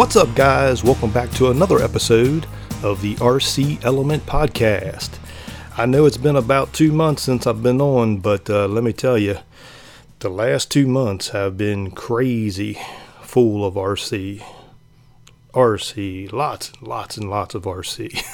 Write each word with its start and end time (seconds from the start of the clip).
What's 0.00 0.16
up, 0.16 0.34
guys? 0.34 0.82
Welcome 0.82 1.10
back 1.10 1.30
to 1.32 1.50
another 1.50 1.78
episode 1.78 2.46
of 2.82 3.02
the 3.02 3.16
RC 3.16 3.84
Element 3.84 4.24
Podcast. 4.24 5.18
I 5.76 5.84
know 5.84 6.06
it's 6.06 6.16
been 6.16 6.36
about 6.36 6.72
two 6.72 6.90
months 6.90 7.22
since 7.24 7.46
I've 7.46 7.62
been 7.62 7.82
on, 7.82 8.16
but 8.16 8.48
uh, 8.48 8.66
let 8.66 8.82
me 8.82 8.94
tell 8.94 9.18
you, 9.18 9.36
the 10.20 10.30
last 10.30 10.70
two 10.70 10.86
months 10.86 11.28
have 11.28 11.58
been 11.58 11.90
crazy 11.90 12.78
full 13.20 13.62
of 13.62 13.74
RC. 13.74 14.42
RC, 15.52 16.32
lots 16.32 16.72
and 16.72 16.88
lots 16.88 17.18
and 17.18 17.28
lots 17.28 17.54
of 17.54 17.64
RC. 17.64 18.24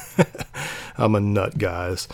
I'm 0.96 1.16
a 1.16 1.20
nut, 1.20 1.58
guys. 1.58 2.06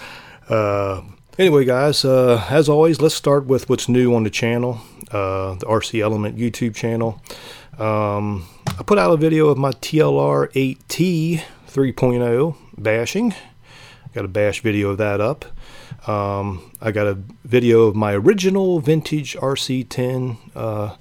Uh, 0.48 1.02
anyway, 1.38 1.66
guys, 1.66 2.06
uh, 2.06 2.42
as 2.48 2.70
always, 2.70 3.02
let's 3.02 3.14
start 3.14 3.44
with 3.44 3.68
what's 3.68 3.86
new 3.86 4.14
on 4.14 4.24
the 4.24 4.30
channel, 4.30 4.80
uh, 5.10 5.56
the 5.56 5.66
RC 5.66 6.00
Element 6.00 6.38
YouTube 6.38 6.74
channel. 6.74 7.20
Um, 7.78 8.46
I 8.78 8.82
put 8.84 8.98
out 8.98 9.12
a 9.12 9.18
video 9.18 9.48
of 9.48 9.58
my 9.58 9.70
TLR 9.70 10.50
8T 10.52 11.42
3.0 11.68 12.56
bashing. 12.78 13.34
Got 14.14 14.24
a 14.24 14.28
bash 14.28 14.62
video 14.62 14.90
of 14.90 14.98
that 14.98 15.20
up. 15.20 15.44
Um, 16.08 16.72
I 16.80 16.90
got 16.90 17.06
a 17.06 17.18
video 17.44 17.82
of 17.82 17.94
my 17.94 18.14
original 18.14 18.80
vintage 18.80 19.36
RC10. 19.36 20.38
Uh, 20.56 20.96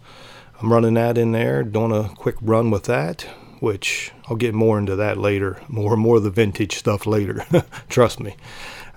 I'm 0.61 0.71
running 0.71 0.95
that 0.95 1.17
in 1.17 1.31
there, 1.31 1.63
doing 1.63 1.93
a 1.93 2.09
quick 2.09 2.35
run 2.41 2.71
with 2.71 2.83
that, 2.83 3.21
which 3.61 4.11
I'll 4.25 4.35
get 4.35 4.53
more 4.53 4.77
into 4.77 4.97
that 4.97 5.17
later. 5.17 5.61
More 5.69 5.93
and 5.93 6.01
more 6.01 6.17
of 6.17 6.23
the 6.23 6.29
vintage 6.29 6.75
stuff 6.75 7.07
later. 7.07 7.45
Trust 7.89 8.19
me. 8.19 8.35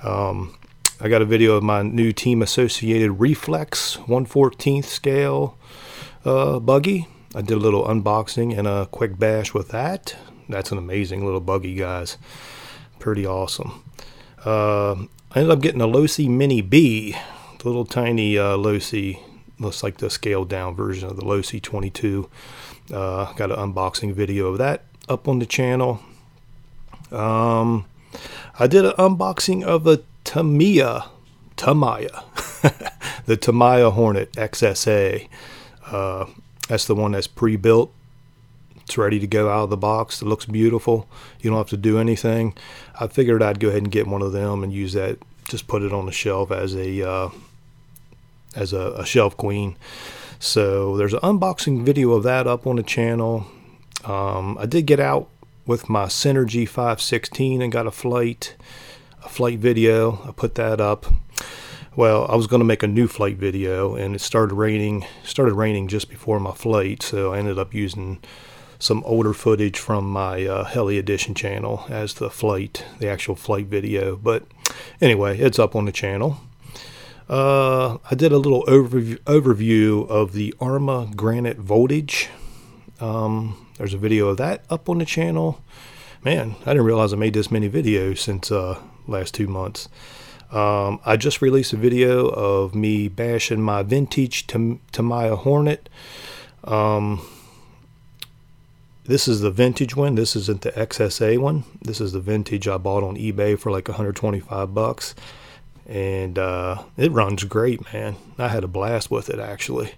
Um, 0.03 0.57
I 1.01 1.09
got 1.09 1.23
a 1.23 1.27
video 1.27 1.55
of 1.55 1.63
my 1.63 1.83
new 1.83 2.13
team 2.13 2.43
associated 2.43 3.13
reflex 3.13 3.99
114th 3.99 4.85
scale 4.87 5.57
uh, 6.25 6.59
buggy 6.59 7.07
I 7.35 7.43
did 7.43 7.57
a 7.57 7.61
little 7.61 7.85
unboxing 7.85 8.57
and 8.57 8.69
a 8.69 8.87
quick 8.87 9.19
bash 9.19 9.53
with 9.53 9.69
that. 9.71 10.15
That's 10.49 10.71
an 10.71 10.79
amazing 10.79 11.25
little 11.25 11.41
buggy, 11.41 11.75
guys. 11.75 12.17
Pretty 13.01 13.27
awesome. 13.27 13.83
Uh, 14.45 14.95
I 15.33 15.41
ended 15.41 15.51
up 15.51 15.61
getting 15.61 15.81
a 15.81 15.89
Losi 15.89 16.29
Mini 16.29 16.61
B, 16.61 17.17
the 17.59 17.69
little 17.69 17.85
tiny 17.85 18.39
uh, 18.39 18.57
Losi. 18.57 19.19
Looks 19.59 19.83
like 19.83 19.97
the 19.97 20.11
scaled 20.11 20.49
down 20.49 20.77
version 20.77 21.09
of 21.09 21.17
the 21.17 21.23
Losi 21.23 21.61
22. 21.61 22.29
Uh, 22.93 23.33
got 23.33 23.51
an 23.51 23.57
unboxing 23.57 24.13
video 24.13 24.49
of 24.49 24.59
that 24.59 24.83
up 25.09 25.27
on 25.27 25.39
the 25.39 25.47
channel. 25.47 26.01
Um, 27.11 27.87
I 28.59 28.67
did 28.67 28.85
an 28.85 28.93
unboxing 28.93 29.65
of 29.65 29.87
a 29.87 30.03
Tamiya, 30.25 31.09
Tamiya, 31.57 32.25
the 33.27 33.37
Tamiya 33.37 33.91
Hornet 33.91 34.33
XSA. 34.33 35.29
Uh, 35.87 36.27
that's 36.69 36.87
the 36.87 36.95
one 36.95 37.13
that's 37.13 37.27
pre-built. 37.27 37.93
It's 38.83 38.99
ready 38.99 39.19
to 39.19 39.27
go 39.27 39.49
out 39.51 39.65
of 39.65 39.71
the 39.71 39.77
box. 39.77 40.21
It 40.21 40.27
looks 40.27 40.45
beautiful. 40.45 41.09
You 41.41 41.51
don't 41.51 41.59
have 41.59 41.71
to 41.71 41.77
do 41.77 41.99
anything. 41.99 42.55
I 43.01 43.07
figured 43.07 43.43
I'd 43.43 43.61
go 43.61 43.69
ahead 43.69 43.83
and 43.83 43.91
get 43.91 44.07
one 44.07 44.23
of 44.23 44.33
them 44.33 44.63
and 44.63 44.73
use 44.73 44.93
that. 44.93 45.19
Just 45.49 45.67
put 45.67 45.83
it 45.83 45.93
on 45.93 46.07
the 46.07 46.13
shelf 46.13 46.51
as 46.51 46.75
a 46.75 47.09
uh, 47.09 47.31
as 48.55 48.73
a, 48.73 48.93
a, 48.93 49.07
shelf 49.07 49.37
queen. 49.37 49.77
So 50.39 50.97
there's 50.97 51.13
an 51.13 51.21
unboxing 51.21 51.85
video 51.85 52.13
of 52.13 52.23
that 52.25 52.47
up 52.47 52.67
on 52.67 52.77
the 52.77 52.83
channel. 52.83 53.47
Um, 54.05 54.57
I 54.59 54.67
did 54.67 54.87
get 54.87 55.01
out 55.01 55.29
with 55.67 55.89
my 55.89 56.07
Synergy 56.07 56.69
516 56.69 57.63
and 57.63 57.73
got 57.73 57.87
a 57.87 57.91
flight 57.91 58.55
a 59.25 59.29
flight 59.29 59.59
video. 59.59 60.21
I 60.27 60.33
put 60.33 60.55
that 60.57 60.81
up 60.81 61.07
well, 61.97 62.27
I 62.29 62.35
was 62.35 62.47
going 62.47 62.61
to 62.61 62.67
make 62.67 62.83
a 62.83 62.89
new 62.89 63.07
flight 63.07 63.37
video, 63.37 63.95
and 63.95 64.15
it 64.15 64.21
started 64.21 64.55
raining. 64.55 65.07
Started 65.23 65.55
raining 65.55 65.89
just 65.89 66.09
before 66.09 66.41
my 66.41 66.53
flight, 66.53 67.03
so 67.03 67.33
I 67.33 67.39
ended 67.39 67.59
up 67.59 67.73
using 67.73 68.21
some 68.79 69.03
older 69.05 69.33
footage 69.33 69.79
from 69.79 70.11
my 70.11 70.45
uh, 70.45 70.65
Heli 70.65 70.99
Edition 70.99 71.35
channel 71.35 71.85
as 71.89 72.15
the 72.15 72.31
flight, 72.31 72.85
the 72.99 73.09
actual 73.09 73.35
flight 73.35 73.67
video. 73.67 74.17
But 74.17 74.45
anyway, 75.01 75.39
it's 75.39 75.59
up 75.59 75.77
on 75.77 75.85
the 75.85 75.93
channel. 75.93 76.39
Uh, 77.29 77.99
I 78.11 78.15
did 78.15 78.33
a 78.33 78.39
little 78.39 78.65
overview, 78.65 79.17
overview 79.21 80.07
of 80.09 80.33
the 80.33 80.55
Arrma 80.61 81.15
Granite 81.17 81.57
Voltage. 81.57 82.29
Um, 83.01 83.67
there's 83.79 83.95
a 83.95 83.99
video 83.99 84.29
of 84.29 84.37
that 84.39 84.65
up 84.69 84.89
on 84.89 84.99
the 84.99 85.07
channel. 85.07 85.63
Man, 86.23 86.57
I 86.63 86.71
didn't 86.71 86.85
realize 86.85 87.13
I 87.13 87.17
made 87.17 87.35
this 87.35 87.51
many 87.51 87.69
videos 87.71 88.19
since 88.19 88.51
uh, 88.51 88.81
last 89.07 89.35
two 89.35 89.47
months. 89.47 89.89
Um, 90.55 91.01
I 91.05 91.17
just 91.17 91.43
released 91.43 91.73
a 91.73 91.77
video 91.77 92.29
of 92.29 92.77
me 92.77 93.09
bashing 93.09 93.61
my 93.61 93.83
vintage 93.83 94.47
Tamiya 94.47 95.37
Hornet. 95.37 95.89
Um, 96.63 97.27
this 99.05 99.27
is 99.27 99.41
the 99.41 99.51
vintage 99.51 99.97
one. 99.97 100.15
This 100.15 100.37
isn't 100.37 100.61
the 100.61 100.71
XSA 100.71 101.39
one. 101.39 101.65
This 101.83 102.01
is 102.01 102.13
the 102.13 102.21
vintage 102.21 102.69
I 102.69 102.79
bought 102.79 103.03
on 103.03 103.17
eBay 103.17 103.59
for 103.59 103.73
like 103.73 103.89
125 103.89 104.73
bucks. 104.73 105.17
And 105.87 106.39
uh, 106.39 106.85
it 106.97 107.11
runs 107.11 107.43
great, 107.43 107.93
man. 107.93 108.15
I 108.39 108.47
had 108.47 108.63
a 108.63 108.69
blast 108.69 109.11
with 109.11 109.29
it 109.29 109.41
actually. 109.41 109.93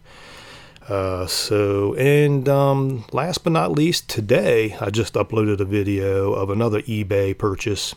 Uh, 0.89 1.27
so, 1.27 1.95
and 1.97 2.49
um, 2.49 3.05
last 3.13 3.45
but 3.45 3.53
not 3.53 3.73
least, 3.73 4.09
today 4.09 4.75
I 4.81 4.89
just 4.89 5.15
uploaded 5.15 5.61
a 5.61 5.67
video 5.67 6.33
of 6.33 6.49
another 6.49 6.81
eBay 6.83 7.37
purchase 7.37 7.95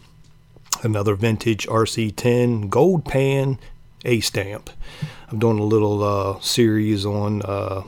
another 0.83 1.15
vintage 1.15 1.67
RC10 1.67 2.69
gold 2.69 3.05
pan 3.05 3.59
A 4.05 4.19
stamp. 4.19 4.69
I'm 5.29 5.39
doing 5.39 5.59
a 5.59 5.63
little 5.63 6.03
uh, 6.03 6.39
series 6.39 7.05
on 7.05 7.41
uh, 7.43 7.83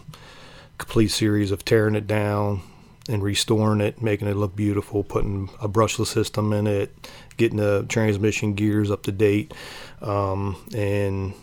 complete 0.78 1.10
series 1.10 1.52
of 1.52 1.66
tearing 1.66 1.96
it 1.96 2.08
down 2.08 2.62
and 3.10 3.24
restoring 3.24 3.82
it, 3.82 4.02
making 4.02 4.28
it 4.28 4.36
look 4.36 4.56
beautiful, 4.56 5.04
putting 5.04 5.50
a 5.60 5.68
brushless 5.68 6.08
system 6.08 6.54
in 6.54 6.68
it, 6.68 7.10
getting 7.38 7.58
the 7.58 7.86
transmission 7.90 8.54
gears 8.54 8.92
up 8.92 9.04
to 9.04 9.12
date, 9.12 9.54
um, 10.02 10.56
and 10.76 11.34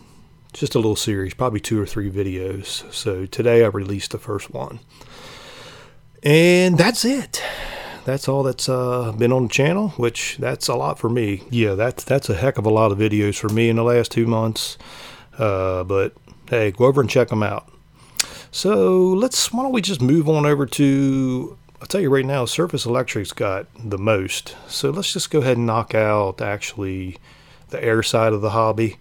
just 0.53 0.73
a 0.73 0.79
little 0.79 0.95
series, 0.95 1.33
probably 1.33 1.59
two 1.59 1.79
or 1.79 1.85
three 1.85 2.09
videos. 2.09 2.91
So 2.93 3.25
today 3.25 3.63
I 3.63 3.67
released 3.67 4.11
the 4.11 4.17
first 4.17 4.51
one. 4.51 4.79
And 6.23 6.77
that's 6.77 7.05
it 7.05 7.41
that's 8.09 8.27
all 8.27 8.41
that's 8.41 8.67
uh, 8.67 9.11
been 9.11 9.31
on 9.31 9.43
the 9.43 9.49
channel, 9.49 9.89
which 9.89 10.37
that's 10.37 10.67
a 10.67 10.75
lot 10.75 10.97
for 10.97 11.09
me. 11.09 11.43
Yeah, 11.51 11.75
that's 11.75 12.03
that's 12.03 12.29
a 12.29 12.35
heck 12.35 12.57
of 12.57 12.65
a 12.65 12.69
lot 12.69 12.91
of 12.91 12.97
videos 12.97 13.37
for 13.37 13.49
me 13.49 13.69
in 13.69 13.75
the 13.75 13.83
last 13.83 14.11
two 14.11 14.25
months. 14.25 14.77
Uh, 15.37 15.83
but 15.83 16.13
hey, 16.49 16.71
go 16.71 16.85
over 16.85 17.01
and 17.01 17.09
check 17.09 17.29
them 17.29 17.43
out. 17.43 17.71
So 18.51 18.97
let's 19.13 19.53
why 19.53 19.61
don't 19.63 19.71
we 19.71 19.81
just 19.81 20.01
move 20.01 20.27
on 20.27 20.45
over 20.45 20.65
to 20.65 21.57
I'll 21.79 21.87
tell 21.87 22.01
you 22.01 22.09
right 22.09 22.25
now, 22.25 22.45
Surface 22.45 22.85
Electric's 22.85 23.31
got 23.31 23.67
the 23.77 23.99
most. 23.99 24.55
So 24.67 24.89
let's 24.89 25.13
just 25.13 25.29
go 25.29 25.39
ahead 25.39 25.57
and 25.57 25.67
knock 25.67 25.93
out 25.93 26.41
actually 26.41 27.17
the 27.69 27.81
air 27.83 28.01
side 28.01 28.33
of 28.33 28.41
the 28.41 28.49
hobby. 28.49 28.97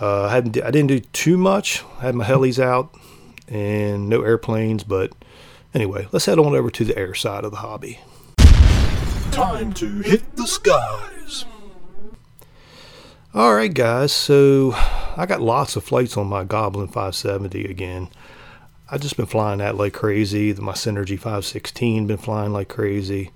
Uh, 0.00 0.26
I 0.26 0.30
hadn't 0.30 0.62
I 0.62 0.70
didn't 0.70 0.88
do 0.88 1.00
too 1.00 1.36
much. 1.36 1.82
I 1.98 2.02
had 2.02 2.14
my 2.14 2.24
helis 2.24 2.62
out 2.62 2.94
and 3.48 4.08
no 4.08 4.22
airplanes, 4.22 4.84
but 4.84 5.12
anyway, 5.74 6.06
let's 6.12 6.26
head 6.26 6.38
on 6.38 6.54
over 6.54 6.70
to 6.70 6.84
the 6.84 6.96
air 6.96 7.14
side 7.14 7.44
of 7.44 7.50
the 7.50 7.58
hobby 7.58 7.98
time 9.38 9.72
to 9.72 10.00
hit 10.00 10.34
the 10.34 10.46
skies. 10.48 11.44
All 13.32 13.54
right, 13.54 13.72
guys. 13.72 14.10
So 14.10 14.72
I 15.16 15.26
got 15.26 15.40
lots 15.40 15.76
of 15.76 15.84
flights 15.84 16.16
on 16.16 16.26
my 16.26 16.42
Goblin 16.42 16.88
570 16.88 17.66
again. 17.66 18.08
I've 18.90 19.00
just 19.00 19.16
been 19.16 19.26
flying 19.26 19.58
that 19.58 19.76
like 19.76 19.92
crazy. 19.92 20.52
My 20.54 20.72
Synergy 20.72 21.16
516 21.16 22.08
been 22.08 22.16
flying 22.16 22.52
like 22.52 22.68
crazy. 22.68 23.30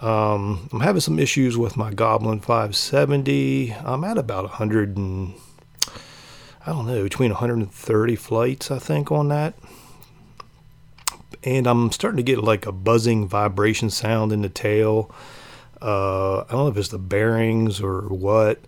Um, 0.00 0.68
I'm 0.72 0.80
having 0.80 1.00
some 1.00 1.20
issues 1.20 1.56
with 1.56 1.76
my 1.76 1.94
Goblin 1.94 2.40
570. 2.40 3.72
I'm 3.72 4.02
at 4.02 4.18
about 4.18 4.44
100 4.44 4.96
and 4.96 5.34
I 6.66 6.72
don't 6.72 6.88
know 6.88 7.04
between 7.04 7.30
130 7.30 8.16
flights 8.16 8.72
I 8.72 8.80
think 8.80 9.12
on 9.12 9.28
that 9.28 9.54
and 11.46 11.66
I'm 11.68 11.92
starting 11.92 12.16
to 12.16 12.22
get 12.24 12.42
like 12.42 12.66
a 12.66 12.72
buzzing 12.72 13.28
vibration 13.28 13.88
sound 13.88 14.32
in 14.32 14.42
the 14.42 14.48
tail. 14.48 15.14
Uh, 15.80 16.40
I 16.40 16.46
don't 16.50 16.64
know 16.64 16.68
if 16.68 16.76
it's 16.76 16.88
the 16.88 16.98
bearings 16.98 17.80
or 17.80 18.02
what. 18.02 18.60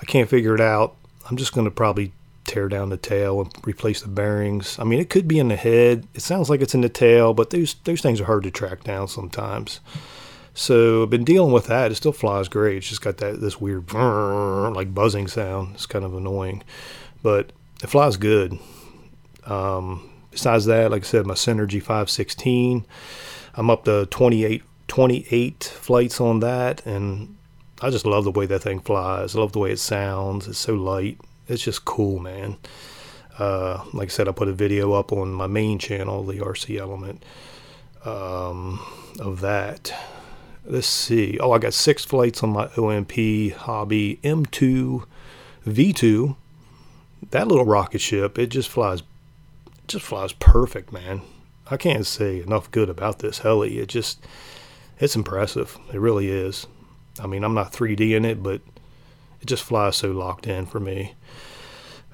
I 0.00 0.04
can't 0.04 0.30
figure 0.30 0.54
it 0.54 0.60
out. 0.60 0.94
I'm 1.28 1.36
just 1.36 1.52
going 1.52 1.64
to 1.64 1.70
probably 1.70 2.12
tear 2.44 2.68
down 2.68 2.90
the 2.90 2.96
tail 2.96 3.40
and 3.40 3.52
replace 3.66 4.02
the 4.02 4.08
bearings. 4.08 4.78
I 4.78 4.84
mean, 4.84 5.00
it 5.00 5.10
could 5.10 5.26
be 5.26 5.40
in 5.40 5.48
the 5.48 5.56
head. 5.56 6.06
It 6.14 6.20
sounds 6.20 6.48
like 6.48 6.60
it's 6.60 6.74
in 6.74 6.82
the 6.82 6.88
tail, 6.88 7.34
but 7.34 7.50
those 7.50 7.74
those 7.84 8.00
things 8.00 8.20
are 8.20 8.26
hard 8.26 8.44
to 8.44 8.52
track 8.52 8.84
down 8.84 9.08
sometimes. 9.08 9.80
So 10.54 11.02
I've 11.02 11.10
been 11.10 11.24
dealing 11.24 11.52
with 11.52 11.66
that. 11.66 11.90
It 11.90 11.96
still 11.96 12.12
flies 12.12 12.48
great. 12.48 12.76
It's 12.78 12.88
just 12.88 13.02
got 13.02 13.16
that 13.18 13.40
this 13.40 13.60
weird 13.60 13.92
like 13.92 14.94
buzzing 14.94 15.26
sound. 15.26 15.74
It's 15.74 15.86
kind 15.86 16.04
of 16.04 16.14
annoying, 16.14 16.62
but 17.22 17.52
it 17.82 17.88
flies 17.88 18.16
good. 18.16 18.58
Um, 19.44 20.08
besides 20.36 20.66
that, 20.66 20.90
like 20.90 21.02
I 21.02 21.06
said, 21.06 21.26
my 21.26 21.34
Synergy 21.34 21.80
516, 21.80 22.84
I'm 23.54 23.70
up 23.70 23.84
to 23.86 24.04
28, 24.06 24.62
28 24.86 25.64
flights 25.64 26.20
on 26.20 26.40
that, 26.40 26.84
and 26.84 27.36
I 27.80 27.88
just 27.88 28.04
love 28.04 28.24
the 28.24 28.30
way 28.30 28.44
that 28.44 28.60
thing 28.60 28.80
flies. 28.80 29.34
I 29.34 29.40
love 29.40 29.52
the 29.52 29.58
way 29.60 29.72
it 29.72 29.78
sounds. 29.78 30.46
It's 30.46 30.58
so 30.58 30.74
light. 30.74 31.18
It's 31.48 31.62
just 31.62 31.86
cool, 31.86 32.18
man. 32.18 32.58
Uh, 33.38 33.82
like 33.94 34.08
I 34.08 34.10
said, 34.10 34.28
I 34.28 34.32
put 34.32 34.48
a 34.48 34.52
video 34.52 34.92
up 34.92 35.10
on 35.10 35.32
my 35.32 35.46
main 35.46 35.78
channel, 35.78 36.22
the 36.22 36.38
RC 36.38 36.78
Element. 36.78 37.24
um, 38.04 38.80
of 39.18 39.40
that. 39.40 39.92
Let's 40.64 40.86
see. 40.86 41.38
Oh, 41.38 41.52
I 41.52 41.58
got 41.58 41.74
six 41.74 42.04
flights 42.04 42.42
on 42.42 42.50
my 42.50 42.68
OMP 42.76 43.52
Hobby 43.54 44.20
M2 44.22 45.04
V2. 45.66 46.36
That 47.30 47.48
little 47.48 47.64
rocket 47.64 48.00
ship, 48.00 48.38
it 48.38 48.48
just 48.48 48.68
flies, 48.68 49.02
just 49.88 50.04
flies 50.04 50.32
perfect, 50.32 50.92
man. 50.92 51.22
I 51.70 51.76
can't 51.76 52.06
say 52.06 52.40
enough 52.40 52.70
good 52.70 52.88
about 52.88 53.18
this 53.18 53.40
heli. 53.40 53.78
It 53.78 53.88
just, 53.88 54.24
it's 54.98 55.16
impressive. 55.16 55.78
It 55.92 56.00
really 56.00 56.28
is. 56.28 56.66
I 57.20 57.26
mean, 57.26 57.44
I'm 57.44 57.54
not 57.54 57.72
3D 57.72 58.12
in 58.14 58.24
it, 58.24 58.42
but 58.42 58.60
it 59.40 59.46
just 59.46 59.62
flies 59.62 59.96
so 59.96 60.12
locked 60.12 60.46
in 60.46 60.66
for 60.66 60.80
me. 60.80 61.14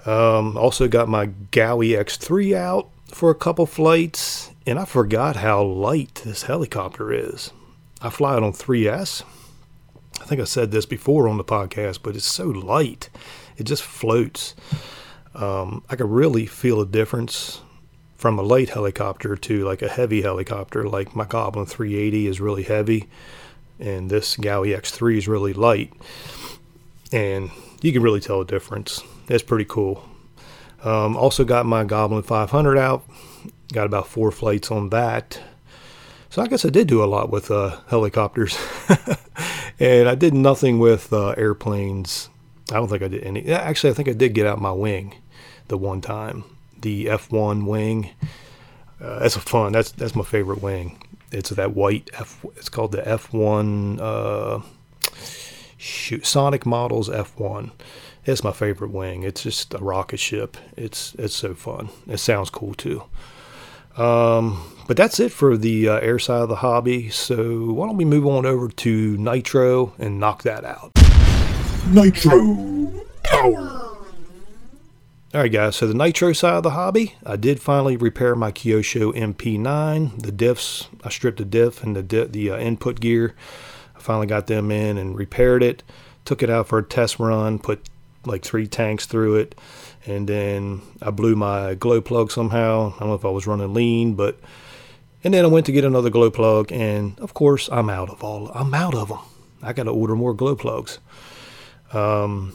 Um, 0.06 0.56
also 0.56 0.88
got 0.88 1.08
my 1.08 1.26
Gaui 1.26 1.90
X3 1.90 2.56
out 2.56 2.88
for 3.06 3.30
a 3.30 3.36
couple 3.36 3.66
flights, 3.66 4.50
and 4.66 4.78
I 4.78 4.84
forgot 4.84 5.36
how 5.36 5.62
light 5.62 6.22
this 6.24 6.44
helicopter 6.44 7.12
is. 7.12 7.52
I 8.00 8.10
fly 8.10 8.36
it 8.36 8.42
on 8.42 8.52
3S. 8.52 9.22
I 10.20 10.24
think 10.24 10.40
I 10.40 10.44
said 10.44 10.70
this 10.70 10.86
before 10.86 11.28
on 11.28 11.36
the 11.36 11.44
podcast, 11.44 12.00
but 12.02 12.16
it's 12.16 12.26
so 12.26 12.46
light. 12.46 13.10
It 13.56 13.64
just 13.64 13.82
floats. 13.82 14.54
Um, 15.34 15.82
I 15.88 15.96
can 15.96 16.08
really 16.08 16.46
feel 16.46 16.80
a 16.80 16.86
difference 16.86 17.60
from 18.16 18.38
a 18.38 18.42
light 18.42 18.68
helicopter 18.68 19.34
to 19.34 19.64
like 19.64 19.82
a 19.82 19.88
heavy 19.88 20.22
helicopter. 20.22 20.88
Like 20.88 21.16
my 21.16 21.24
Goblin 21.24 21.66
380 21.66 22.26
is 22.26 22.40
really 22.40 22.62
heavy, 22.62 23.08
and 23.80 24.10
this 24.10 24.36
Gaui 24.36 24.76
X3 24.76 25.16
is 25.18 25.28
really 25.28 25.52
light. 25.52 25.92
And 27.10 27.50
you 27.80 27.92
can 27.92 28.02
really 28.02 28.20
tell 28.20 28.40
a 28.40 28.46
difference. 28.46 29.02
That's 29.26 29.42
pretty 29.42 29.64
cool. 29.64 30.08
Um, 30.84 31.16
also 31.16 31.44
got 31.44 31.66
my 31.66 31.84
Goblin 31.84 32.22
500 32.22 32.78
out. 32.78 33.04
Got 33.72 33.86
about 33.86 34.06
four 34.06 34.30
flights 34.30 34.70
on 34.70 34.90
that. 34.90 35.40
So 36.30 36.42
I 36.42 36.46
guess 36.46 36.64
I 36.64 36.70
did 36.70 36.86
do 36.86 37.02
a 37.02 37.06
lot 37.06 37.30
with 37.30 37.50
uh, 37.50 37.80
helicopters, 37.88 38.56
and 39.80 40.08
I 40.08 40.14
did 40.14 40.32
nothing 40.32 40.78
with 40.78 41.12
uh, 41.12 41.30
airplanes. 41.30 42.30
I 42.70 42.76
don't 42.76 42.88
think 42.88 43.02
I 43.02 43.08
did 43.08 43.24
any. 43.24 43.46
Actually, 43.48 43.90
I 43.90 43.94
think 43.94 44.08
I 44.08 44.12
did 44.12 44.32
get 44.32 44.46
out 44.46 44.60
my 44.60 44.72
wing 44.72 45.14
the 45.72 45.78
one 45.78 46.02
time, 46.02 46.44
the 46.78 47.06
F1 47.06 47.66
wing. 47.66 48.10
Uh, 49.00 49.20
that's 49.20 49.36
a 49.36 49.40
fun. 49.40 49.72
That's 49.72 49.90
that's 49.90 50.14
my 50.14 50.22
favorite 50.22 50.62
wing. 50.62 51.02
It's 51.32 51.48
that 51.48 51.74
white 51.74 52.10
F. 52.12 52.44
It's 52.56 52.68
called 52.68 52.92
the 52.92 53.00
F1. 53.00 53.98
Uh, 53.98 54.60
shoot, 55.78 56.26
Sonic 56.26 56.66
Models 56.66 57.08
F1. 57.08 57.70
It's 58.26 58.44
my 58.44 58.52
favorite 58.52 58.90
wing. 58.90 59.22
It's 59.22 59.42
just 59.42 59.72
a 59.72 59.78
rocket 59.78 60.18
ship. 60.18 60.58
It's 60.76 61.14
it's 61.14 61.34
so 61.34 61.54
fun. 61.54 61.88
It 62.06 62.18
sounds 62.18 62.50
cool 62.50 62.74
too. 62.74 63.04
Um, 63.96 64.62
but 64.86 64.98
that's 64.98 65.18
it 65.20 65.32
for 65.32 65.56
the 65.56 65.88
uh, 65.88 65.98
air 66.00 66.18
side 66.18 66.42
of 66.42 66.50
the 66.50 66.56
hobby. 66.56 67.08
So 67.08 67.72
why 67.72 67.86
don't 67.86 67.96
we 67.96 68.04
move 68.04 68.26
on 68.26 68.44
over 68.44 68.68
to 68.68 69.16
Nitro 69.16 69.94
and 69.98 70.20
knock 70.20 70.42
that 70.42 70.66
out? 70.66 70.92
Nitro 71.88 72.92
Power. 73.24 73.81
All 75.34 75.40
right, 75.40 75.50
guys. 75.50 75.76
So 75.76 75.86
the 75.86 75.94
Nitro 75.94 76.34
side 76.34 76.56
of 76.56 76.62
the 76.62 76.72
hobby, 76.72 77.14
I 77.24 77.36
did 77.36 77.58
finally 77.58 77.96
repair 77.96 78.36
my 78.36 78.52
Kyosho 78.52 79.14
MP9. 79.14 80.22
The 80.22 80.30
diffs, 80.30 80.88
I 81.02 81.08
stripped 81.08 81.38
the 81.38 81.46
diff 81.46 81.82
and 81.82 81.96
the 81.96 82.26
the 82.26 82.50
uh, 82.50 82.58
input 82.58 83.00
gear. 83.00 83.34
I 83.96 84.00
finally 84.00 84.26
got 84.26 84.46
them 84.46 84.70
in 84.70 84.98
and 84.98 85.16
repaired 85.16 85.62
it. 85.62 85.82
Took 86.26 86.42
it 86.42 86.50
out 86.50 86.68
for 86.68 86.76
a 86.76 86.82
test 86.82 87.18
run. 87.18 87.58
Put 87.58 87.88
like 88.26 88.42
three 88.42 88.66
tanks 88.66 89.06
through 89.06 89.36
it, 89.36 89.54
and 90.04 90.28
then 90.28 90.82
I 91.00 91.08
blew 91.08 91.34
my 91.34 91.76
glow 91.76 92.02
plug 92.02 92.30
somehow. 92.30 92.92
I 92.96 92.98
don't 92.98 93.08
know 93.08 93.14
if 93.14 93.24
I 93.24 93.30
was 93.30 93.46
running 93.46 93.72
lean, 93.72 94.14
but 94.14 94.38
and 95.24 95.32
then 95.32 95.46
I 95.46 95.48
went 95.48 95.64
to 95.64 95.72
get 95.72 95.86
another 95.86 96.10
glow 96.10 96.30
plug, 96.30 96.70
and 96.70 97.18
of 97.20 97.32
course 97.32 97.70
I'm 97.72 97.88
out 97.88 98.10
of 98.10 98.22
all. 98.22 98.50
I'm 98.54 98.74
out 98.74 98.94
of 98.94 99.08
them. 99.08 99.20
I 99.62 99.72
got 99.72 99.84
to 99.84 99.92
order 99.92 100.14
more 100.14 100.34
glow 100.34 100.56
plugs. 100.56 100.98
Um, 101.94 102.54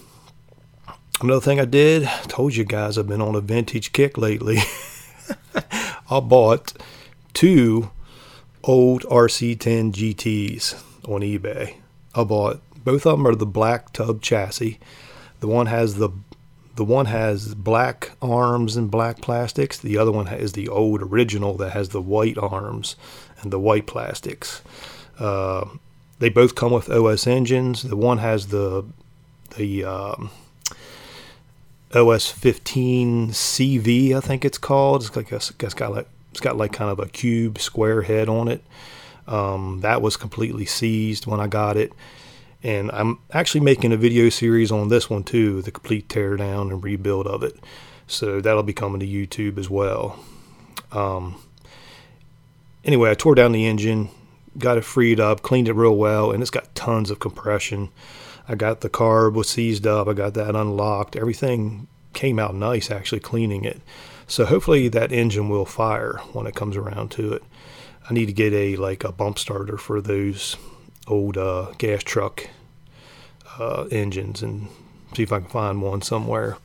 another 1.21 1.41
thing 1.41 1.59
I 1.59 1.65
did, 1.65 2.09
told 2.27 2.55
you 2.55 2.63
guys 2.63 2.97
I've 2.97 3.07
been 3.07 3.21
on 3.21 3.35
a 3.35 3.41
vintage 3.41 3.91
kick 3.91 4.17
lately. 4.17 4.59
I 6.09 6.19
bought 6.19 6.73
two 7.33 7.91
old 8.63 9.03
RC10 9.03 9.91
GTs 9.93 10.83
on 11.07 11.21
eBay. 11.21 11.75
I 12.15 12.23
bought 12.23 12.61
both 12.83 13.05
of 13.05 13.17
them 13.17 13.27
are 13.27 13.35
the 13.35 13.45
black 13.45 13.91
tub 13.91 14.21
chassis. 14.21 14.79
The 15.39 15.47
one 15.47 15.65
has 15.67 15.95
the 15.95 16.09
the 16.75 16.85
one 16.85 17.07
has 17.07 17.55
black 17.55 18.11
arms 18.21 18.77
and 18.77 18.89
black 18.89 19.19
plastics. 19.19 19.79
The 19.79 19.97
other 19.97 20.11
one 20.11 20.27
is 20.27 20.53
the 20.53 20.69
old 20.69 21.01
original 21.01 21.55
that 21.57 21.71
has 21.71 21.89
the 21.89 22.01
white 22.01 22.37
arms 22.37 22.95
and 23.41 23.51
the 23.51 23.59
white 23.59 23.87
plastics. 23.87 24.61
Uh, 25.19 25.65
they 26.19 26.29
both 26.29 26.55
come 26.55 26.71
with 26.71 26.89
OS 26.89 27.25
engines. 27.25 27.81
The 27.81 27.97
one 27.97 28.19
has 28.19 28.47
the 28.47 28.85
the 29.57 29.83
um, 29.83 30.29
OS 31.93 32.29
15 32.29 33.29
CV, 33.29 34.13
I 34.13 34.19
think 34.19 34.43
it's 34.43 34.57
called. 34.57 35.05
It's 35.05 35.15
like 35.15 35.31
a, 35.31 35.37
it's 35.37 35.73
got 35.73 35.93
like 35.93 36.07
it's 36.31 36.39
got 36.39 36.57
like 36.57 36.73
kind 36.73 36.91
of 36.91 36.99
a 36.99 37.07
cube 37.07 37.59
square 37.59 38.01
head 38.01 38.29
on 38.29 38.47
it. 38.47 38.63
Um, 39.27 39.81
that 39.81 40.01
was 40.01 40.17
completely 40.17 40.65
seized 40.65 41.25
when 41.25 41.39
I 41.39 41.47
got 41.47 41.77
it. 41.77 41.93
And 42.63 42.91
I'm 42.91 43.19
actually 43.31 43.61
making 43.61 43.91
a 43.91 43.97
video 43.97 44.29
series 44.29 44.71
on 44.71 44.89
this 44.89 45.09
one 45.09 45.23
too, 45.23 45.61
the 45.61 45.71
complete 45.71 46.07
teardown 46.09 46.71
and 46.71 46.83
rebuild 46.83 47.27
of 47.27 47.43
it. 47.43 47.57
So 48.07 48.41
that'll 48.41 48.63
be 48.63 48.73
coming 48.73 48.99
to 48.99 49.05
YouTube 49.05 49.57
as 49.57 49.69
well. 49.69 50.19
Um, 50.91 51.41
anyway, 52.83 53.11
I 53.11 53.13
tore 53.13 53.35
down 53.35 53.51
the 53.51 53.65
engine, 53.65 54.09
got 54.57 54.77
it 54.77 54.85
freed 54.85 55.19
up, 55.19 55.41
cleaned 55.41 55.67
it 55.67 55.73
real 55.73 55.95
well, 55.95 56.31
and 56.31 56.41
it's 56.41 56.49
got 56.49 56.73
tons 56.73 57.11
of 57.11 57.19
compression. 57.19 57.89
I 58.47 58.55
got 58.55 58.81
the 58.81 58.89
carb 58.89 59.33
was 59.33 59.49
seized 59.49 59.85
up, 59.85 60.07
I 60.07 60.13
got 60.13 60.33
that 60.35 60.55
unlocked. 60.55 61.15
Everything 61.15 61.87
came 62.13 62.39
out 62.39 62.55
nice 62.55 62.89
actually 62.89 63.19
cleaning 63.19 63.65
it. 63.65 63.81
So 64.27 64.45
hopefully 64.45 64.87
that 64.89 65.11
engine 65.11 65.49
will 65.49 65.65
fire 65.65 66.19
when 66.33 66.47
it 66.47 66.55
comes 66.55 66.75
around 66.75 67.11
to 67.11 67.33
it. 67.33 67.43
I 68.09 68.13
need 68.13 68.27
to 68.27 68.33
get 68.33 68.53
a 68.53 68.75
like 68.75 69.03
a 69.03 69.11
bump 69.11 69.37
starter 69.39 69.77
for 69.77 70.01
those 70.01 70.55
old 71.07 71.37
uh, 71.37 71.73
gas 71.77 72.03
truck 72.03 72.49
uh, 73.59 73.85
engines 73.91 74.41
and 74.41 74.67
see 75.15 75.23
if 75.23 75.31
I 75.31 75.39
can 75.39 75.49
find 75.49 75.81
one 75.81 76.01
somewhere. 76.01 76.57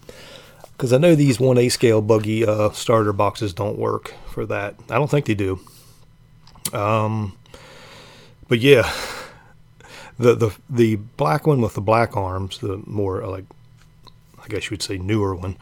Because 0.73 0.93
I 0.93 0.99
know 0.99 1.15
these 1.15 1.39
1A 1.39 1.71
scale 1.71 2.03
buggy 2.03 2.45
uh, 2.45 2.71
starter 2.71 3.13
boxes 3.13 3.53
don't 3.53 3.79
work 3.79 4.15
for 4.27 4.47
that. 4.47 4.75
I 4.91 4.95
don't 4.95 5.11
think 5.11 5.27
they 5.27 5.35
do. 5.35 5.61
Um, 6.73 7.37
but 8.49 8.59
yeah, 8.59 8.91
the 10.19 10.35
the 10.35 10.57
the 10.69 10.97
black 10.97 11.47
one 11.47 11.61
with 11.61 11.75
the 11.75 11.81
black 11.81 12.17
arms, 12.17 12.59
the 12.59 12.83
more 12.87 13.27
like 13.27 13.45
I 14.43 14.49
guess 14.49 14.65
you 14.65 14.75
would 14.75 14.83
say 14.83 14.99
newer 14.99 15.35
one, 15.35 15.57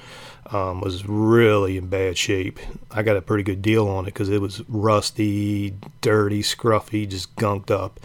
um, 0.47 0.80
was 0.80 1.07
really 1.07 1.76
in 1.76 1.88
bad 1.88 2.16
shape. 2.16 2.59
I 2.90 3.02
got 3.02 3.16
a 3.16 3.23
pretty 3.23 3.42
good 3.42 3.62
deal 3.62 3.88
on 3.88 4.04
it 4.04 4.14
because 4.14 4.28
it 4.28 4.40
was 4.40 4.62
rusty, 4.69 5.75
dirty, 6.00 6.42
scruffy, 6.42 7.09
just 7.09 7.35
gunked 7.37 7.71
up 7.71 8.00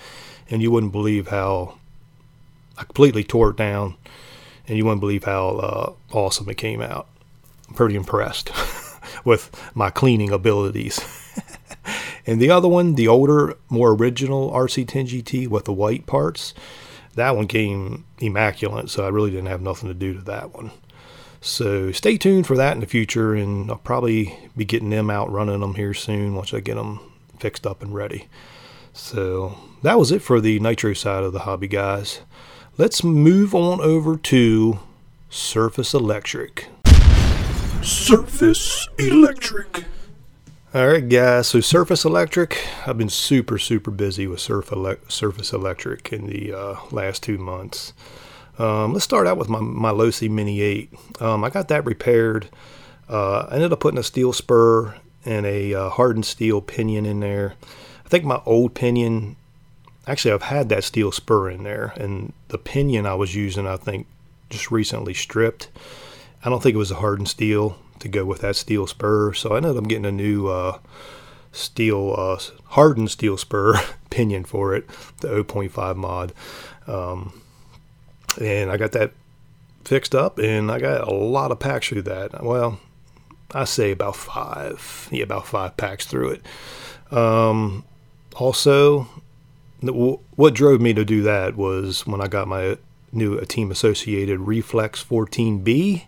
and 0.50 0.62
you 0.62 0.72
wouldn't 0.72 0.92
believe 0.92 1.28
how 1.30 1.76
I 2.78 2.84
completely 2.84 3.24
tore 3.24 3.52
it 3.52 3.58
down, 3.58 3.96
and 4.68 4.78
you 4.78 4.86
wouldn't 4.86 5.02
believe 5.02 5.24
how 5.24 5.48
uh, 5.50 5.94
awesome 6.12 6.50
it 6.50 6.58
came 6.58 6.82
out. 6.82 7.08
I'm 7.68 7.76
pretty 7.76 7.96
impressed 7.96 8.52
with 9.26 9.50
my 9.74 9.90
cleaning 9.90 10.32
abilities. 10.32 11.00
and 12.26 12.42
the 12.42 12.50
other 12.50 12.68
one, 12.68 12.96
the 12.96 13.08
older, 13.08 13.56
more 13.70 13.92
original 13.92 14.52
RC10 14.52 15.08
GT 15.08 15.48
with 15.48 15.66
the 15.66 15.74
white 15.74 16.06
parts, 16.06 16.54
that 17.16 17.36
one 17.36 17.48
came 17.48 18.06
immaculate, 18.20 18.90
so 18.90 19.06
I 19.06 19.10
really 19.10 19.32
didn't 19.32 19.48
have 19.48 19.62
nothing 19.62 19.88
to 19.88 19.94
do 19.94 20.14
to 20.14 20.22
that 20.22 20.54
one. 20.54 20.72
So 21.42 21.92
stay 21.92 22.18
tuned 22.18 22.48
for 22.48 22.58
that 22.58 22.74
in 22.74 22.80
the 22.80 22.88
future, 22.88 23.36
and 23.36 23.70
I'll 23.70 23.78
probably 23.78 24.38
be 24.58 24.66
getting 24.66 24.90
them 24.90 25.10
out 25.10 25.32
running 25.32 25.60
them 25.60 25.76
here 25.76 25.94
soon 25.94 26.36
once 26.36 26.54
I 26.54 26.60
get 26.60 26.76
them 26.76 27.00
fixed 27.40 27.68
up 27.68 27.84
and 27.84 27.94
ready. 27.94 28.28
So 28.94 29.58
that 29.84 30.00
was 30.00 30.12
it 30.12 30.22
for 30.22 30.42
the 30.42 30.60
nitro 30.60 30.94
side 30.94 31.24
of 31.24 31.34
the 31.34 31.40
hobby, 31.40 31.68
guys. 31.68 32.22
Let's 32.78 33.04
move 33.04 33.54
on 33.54 33.80
over 33.80 34.18
to 34.18 34.80
Surface 35.30 35.94
Electric. 35.94 36.68
Surface 37.82 38.88
Electric. 38.98 39.86
All 40.76 40.88
right, 40.88 41.08
guys. 41.08 41.48
So 41.48 41.62
Surface 41.62 42.04
Electric, 42.04 42.62
I've 42.86 42.98
been 42.98 43.08
super, 43.08 43.58
super 43.58 43.92
busy 43.92 44.28
with 44.28 44.42
Surf 44.42 44.74
Ele- 44.74 44.98
Surface 45.08 45.54
Electric 45.54 46.12
in 46.12 46.28
the 46.28 46.52
uh, 46.52 46.76
last 46.92 47.24
two 47.24 47.38
months. 47.38 47.94
Um, 48.60 48.92
let's 48.92 49.06
start 49.06 49.26
out 49.26 49.38
with 49.38 49.48
my, 49.48 49.62
my 49.62 49.92
Losi 49.92 50.30
Mini 50.30 50.60
8. 50.60 50.94
Um, 51.22 51.46
I 51.46 51.50
got 51.50 51.70
that 51.70 51.86
repaired. 51.86 52.50
Uh, 53.08 53.48
I 53.50 53.54
ended 53.54 53.72
up 53.72 53.80
putting 53.80 53.98
a 53.98 54.04
steel 54.04 54.34
spur 54.34 54.94
and 55.24 55.46
a 55.46 55.74
uh, 55.74 55.90
hardened 55.92 56.26
steel 56.26 56.60
pinion 56.60 57.06
in 57.06 57.22
there. 57.22 57.54
I 58.06 58.10
think 58.10 58.26
my 58.26 58.42
old 58.46 58.74
pinion, 58.74 59.38
actually, 60.06 60.34
I've 60.34 60.42
had 60.42 60.68
that 60.68 60.84
steel 60.84 61.14
spur 61.14 61.50
in 61.52 61.64
there, 61.64 61.94
and 61.96 62.34
the 62.50 62.58
pinion 62.58 63.06
I 63.06 63.14
was 63.14 63.34
using, 63.34 63.66
I 63.66 63.78
think, 63.78 64.08
just 64.50 64.72
recently 64.72 65.14
stripped. 65.14 65.70
I 66.44 66.50
don't 66.50 66.62
think 66.62 66.76
it 66.76 66.80
was 66.80 66.92
a 66.92 66.96
hardened 66.96 67.30
steel 67.30 67.78
to 68.00 68.08
go 68.08 68.26
with 68.26 68.42
that 68.42 68.56
steel 68.56 68.88
spur, 68.88 69.34
so 69.34 69.54
I 69.54 69.58
ended 69.58 69.78
up 69.78 69.88
getting 69.88 70.06
a 70.06 70.12
new 70.12 70.48
uh, 70.48 70.80
steel, 71.52 72.16
uh, 72.18 72.40
hardened 72.72 73.12
steel 73.12 73.38
spur 73.38 73.82
pinion 74.10 74.44
for 74.44 74.76
it, 74.76 74.88
the 75.22 75.30
0.5 75.30 75.96
mod. 75.96 76.34
Um, 76.88 77.42
and 78.40 78.72
I 78.72 78.78
got 78.78 78.92
that 78.92 79.12
fixed 79.86 80.16
up 80.16 80.40
and 80.40 80.72
I 80.72 80.80
got 80.80 81.08
a 81.08 81.14
lot 81.14 81.52
of 81.52 81.60
packs 81.60 81.90
through 81.90 82.04
that. 82.04 82.44
Well, 82.44 82.80
I 83.54 83.66
say 83.66 83.92
about 83.92 84.16
five. 84.16 85.08
Yeah, 85.12 85.24
about 85.24 85.48
five 85.48 85.78
packs 85.78 86.06
through 86.06 86.32
it. 86.32 87.16
Um, 87.16 87.86
also, 88.36 89.08
what 89.82 90.54
drove 90.54 90.82
me 90.82 90.94
to 90.94 91.06
do 91.06 91.22
that 91.24 91.56
was 91.56 92.06
when 92.06 92.22
I 92.22 92.28
got 92.28 92.48
my 92.48 92.78
new 93.12 93.40
team 93.46 93.72
associated 93.72 94.40
Reflex 94.40 95.04
14B. 95.04 96.04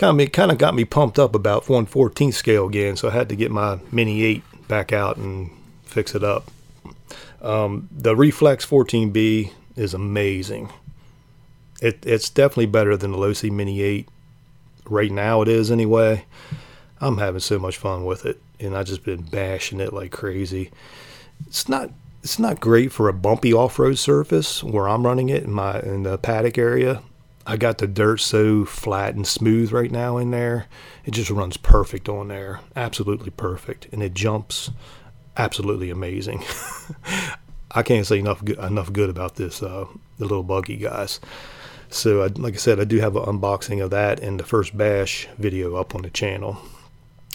Kind 0.00 0.18
of, 0.18 0.32
kind 0.32 0.50
of 0.50 0.56
got 0.56 0.74
me 0.74 0.86
pumped 0.86 1.18
up 1.18 1.34
about 1.34 1.68
114 1.68 2.32
scale 2.32 2.66
again, 2.66 2.96
so 2.96 3.08
I 3.08 3.10
had 3.10 3.28
to 3.28 3.36
get 3.36 3.50
my 3.50 3.80
Mini 3.92 4.22
8 4.22 4.42
back 4.66 4.94
out 4.94 5.18
and 5.18 5.50
fix 5.84 6.14
it 6.14 6.24
up. 6.24 6.50
Um, 7.42 7.86
the 7.92 8.16
Reflex 8.16 8.64
14B 8.64 9.52
is 9.76 9.92
amazing. 9.92 10.72
It, 11.82 11.98
it's 12.06 12.30
definitely 12.30 12.64
better 12.64 12.96
than 12.96 13.12
the 13.12 13.18
Losi 13.18 13.50
Mini 13.50 13.82
8. 13.82 14.08
Right 14.86 15.12
now, 15.12 15.42
it 15.42 15.48
is 15.48 15.70
anyway. 15.70 16.24
I'm 16.98 17.18
having 17.18 17.40
so 17.40 17.58
much 17.58 17.76
fun 17.76 18.06
with 18.06 18.24
it, 18.24 18.40
and 18.58 18.74
I 18.74 18.84
just 18.84 19.04
been 19.04 19.20
bashing 19.20 19.80
it 19.80 19.92
like 19.92 20.12
crazy. 20.12 20.70
It's 21.46 21.68
not 21.68 21.90
it's 22.22 22.38
not 22.38 22.58
great 22.58 22.90
for 22.90 23.10
a 23.10 23.12
bumpy 23.12 23.52
off-road 23.52 23.98
surface 23.98 24.64
where 24.64 24.88
I'm 24.88 25.04
running 25.04 25.28
it 25.28 25.44
in 25.44 25.52
my 25.52 25.78
in 25.80 26.04
the 26.04 26.16
paddock 26.16 26.56
area. 26.56 27.02
I 27.46 27.56
got 27.56 27.78
the 27.78 27.86
dirt 27.86 28.18
so 28.18 28.64
flat 28.64 29.14
and 29.14 29.26
smooth 29.26 29.72
right 29.72 29.90
now 29.90 30.18
in 30.18 30.30
there. 30.30 30.66
It 31.04 31.12
just 31.12 31.30
runs 31.30 31.56
perfect 31.56 32.08
on 32.08 32.28
there. 32.28 32.60
Absolutely 32.76 33.30
perfect. 33.30 33.88
And 33.92 34.02
it 34.02 34.14
jumps 34.14 34.70
absolutely 35.36 35.90
amazing. 35.90 36.44
I 37.70 37.82
can't 37.82 38.06
say 38.06 38.18
enough 38.18 38.44
good, 38.44 38.58
enough 38.58 38.92
good 38.92 39.10
about 39.10 39.36
this 39.36 39.62
uh, 39.62 39.86
the 40.18 40.24
little 40.24 40.42
buggy 40.42 40.76
guys. 40.76 41.20
So 41.88 42.22
I, 42.22 42.26
like 42.26 42.54
I 42.54 42.58
said, 42.58 42.78
I 42.78 42.84
do 42.84 42.98
have 42.98 43.16
an 43.16 43.24
unboxing 43.24 43.82
of 43.82 43.90
that 43.90 44.20
and 44.20 44.38
the 44.38 44.44
first 44.44 44.76
bash 44.76 45.28
video 45.38 45.76
up 45.76 45.94
on 45.94 46.02
the 46.02 46.10
channel. 46.10 46.58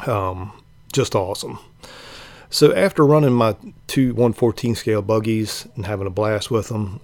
Um, 0.05 0.53
just 0.93 1.15
awesome. 1.15 1.59
So 2.49 2.73
after 2.73 3.05
running 3.05 3.33
my 3.33 3.55
two 3.87 4.09
114 4.09 4.75
scale 4.75 5.01
buggies 5.01 5.67
and 5.75 5.85
having 5.85 6.07
a 6.07 6.11
blast 6.11 6.51
with 6.51 6.69
them, 6.69 7.01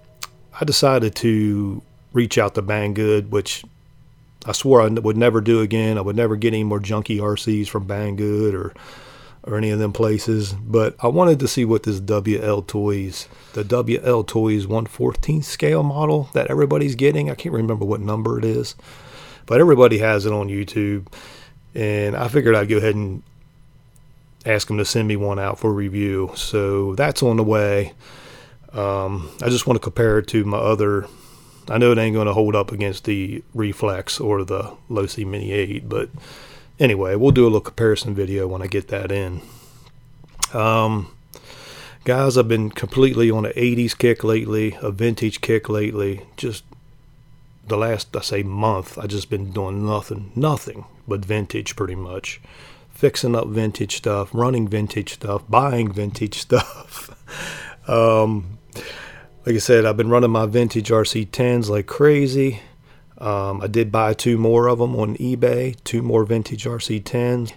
I 0.59 0.65
decided 0.65 1.15
to 1.15 1.81
reach 2.13 2.37
out 2.37 2.55
to 2.55 2.61
Banggood, 2.61 3.29
which 3.29 3.63
I 4.45 4.51
swore 4.51 4.81
I 4.81 4.87
would 4.87 5.17
never 5.17 5.41
do 5.41 5.61
again. 5.61 5.97
I 5.97 6.01
would 6.01 6.15
never 6.15 6.35
get 6.35 6.53
any 6.53 6.63
more 6.63 6.79
junky 6.79 7.19
RCs 7.19 7.67
from 7.67 7.87
Banggood 7.87 8.53
or 8.53 8.73
or 9.43 9.57
any 9.57 9.71
of 9.71 9.79
them 9.79 9.93
places. 9.93 10.53
But 10.53 10.95
I 10.99 11.07
wanted 11.07 11.39
to 11.39 11.47
see 11.47 11.65
what 11.65 11.83
this 11.83 11.99
WL 11.99 12.65
Toys, 12.67 13.27
the 13.53 13.63
WL 13.63 14.25
Toys 14.25 14.67
114 14.67 15.41
scale 15.41 15.83
model 15.83 16.29
that 16.33 16.47
everybody's 16.47 16.95
getting. 16.95 17.29
I 17.29 17.35
can't 17.35 17.55
remember 17.55 17.85
what 17.85 18.01
number 18.01 18.37
it 18.37 18.45
is, 18.45 18.75
but 19.45 19.59
everybody 19.59 19.97
has 19.99 20.25
it 20.25 20.33
on 20.33 20.47
YouTube. 20.47 21.07
And 21.73 22.15
I 22.15 22.27
figured 22.27 22.55
I'd 22.55 22.69
go 22.69 22.77
ahead 22.77 22.95
and 22.95 23.23
ask 24.45 24.67
them 24.67 24.77
to 24.77 24.85
send 24.85 25.07
me 25.07 25.15
one 25.15 25.39
out 25.39 25.59
for 25.59 25.71
review. 25.73 26.31
So 26.35 26.95
that's 26.95 27.23
on 27.23 27.37
the 27.37 27.43
way. 27.43 27.93
Um, 28.73 29.29
I 29.41 29.49
just 29.49 29.67
want 29.67 29.75
to 29.75 29.83
compare 29.83 30.19
it 30.19 30.27
to 30.27 30.43
my 30.45 30.57
other. 30.57 31.07
I 31.71 31.77
know 31.77 31.93
it 31.93 31.97
ain't 31.97 32.13
going 32.13 32.27
to 32.27 32.33
hold 32.33 32.53
up 32.53 32.73
against 32.73 33.05
the 33.05 33.43
Reflex 33.53 34.19
or 34.19 34.43
the 34.43 34.75
Losi 34.89 35.25
Mini 35.25 35.53
8, 35.53 35.87
but 35.87 36.09
anyway, 36.79 37.15
we'll 37.15 37.31
do 37.31 37.43
a 37.43 37.45
little 37.45 37.61
comparison 37.61 38.13
video 38.13 38.45
when 38.45 38.61
I 38.61 38.67
get 38.67 38.89
that 38.89 39.09
in. 39.09 39.41
Um, 40.53 41.15
guys, 42.03 42.37
I've 42.37 42.49
been 42.49 42.71
completely 42.71 43.31
on 43.31 43.45
an 43.45 43.53
80s 43.53 43.97
kick 43.97 44.21
lately, 44.21 44.77
a 44.81 44.91
vintage 44.91 45.39
kick 45.39 45.69
lately. 45.69 46.25
Just 46.35 46.65
the 47.67 47.77
last, 47.77 48.13
I 48.17 48.21
say, 48.21 48.43
month, 48.43 48.97
i 48.97 49.07
just 49.07 49.29
been 49.29 49.51
doing 49.51 49.85
nothing, 49.85 50.33
nothing 50.35 50.83
but 51.07 51.23
vintage 51.23 51.77
pretty 51.77 51.95
much 51.95 52.41
fixing 52.89 53.33
up 53.33 53.47
vintage 53.47 53.95
stuff, 53.95 54.29
running 54.33 54.67
vintage 54.67 55.13
stuff, 55.13 55.41
buying 55.47 55.89
vintage 55.89 56.37
stuff. 56.41 57.09
um, 57.89 58.57
like 59.45 59.55
I 59.55 59.59
said, 59.59 59.85
I've 59.85 59.97
been 59.97 60.09
running 60.09 60.31
my 60.31 60.45
vintage 60.45 60.89
RC10s 60.89 61.69
like 61.69 61.87
crazy. 61.87 62.59
Um, 63.17 63.61
I 63.61 63.67
did 63.67 63.91
buy 63.91 64.13
two 64.13 64.37
more 64.37 64.67
of 64.67 64.79
them 64.79 64.95
on 64.95 65.15
eBay, 65.17 65.75
two 65.83 66.01
more 66.01 66.23
vintage 66.25 66.65
RC10s. 66.65 67.53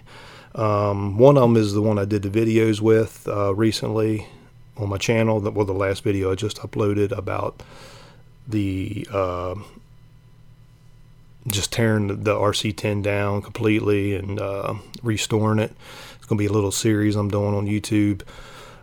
Um, 0.55 1.17
one 1.17 1.37
of 1.37 1.41
them 1.41 1.57
is 1.57 1.73
the 1.73 1.81
one 1.81 1.99
I 1.99 2.05
did 2.05 2.23
the 2.23 2.29
videos 2.29 2.81
with 2.81 3.27
uh, 3.27 3.53
recently 3.53 4.27
on 4.77 4.89
my 4.89 4.97
channel. 4.97 5.39
That 5.39 5.51
well, 5.53 5.65
the 5.65 5.73
last 5.73 6.03
video 6.03 6.31
I 6.31 6.35
just 6.35 6.57
uploaded 6.57 7.15
about 7.15 7.61
the 8.47 9.07
uh, 9.11 9.55
just 11.47 11.71
tearing 11.71 12.07
the, 12.07 12.33
RC10 12.33 13.03
down 13.03 13.41
completely 13.41 14.15
and 14.15 14.39
uh, 14.39 14.75
restoring 15.03 15.59
it. 15.59 15.75
It's 16.15 16.25
going 16.25 16.37
to 16.37 16.41
be 16.41 16.47
a 16.47 16.53
little 16.53 16.71
series 16.71 17.15
I'm 17.15 17.29
doing 17.29 17.53
on 17.53 17.67
YouTube. 17.67 18.21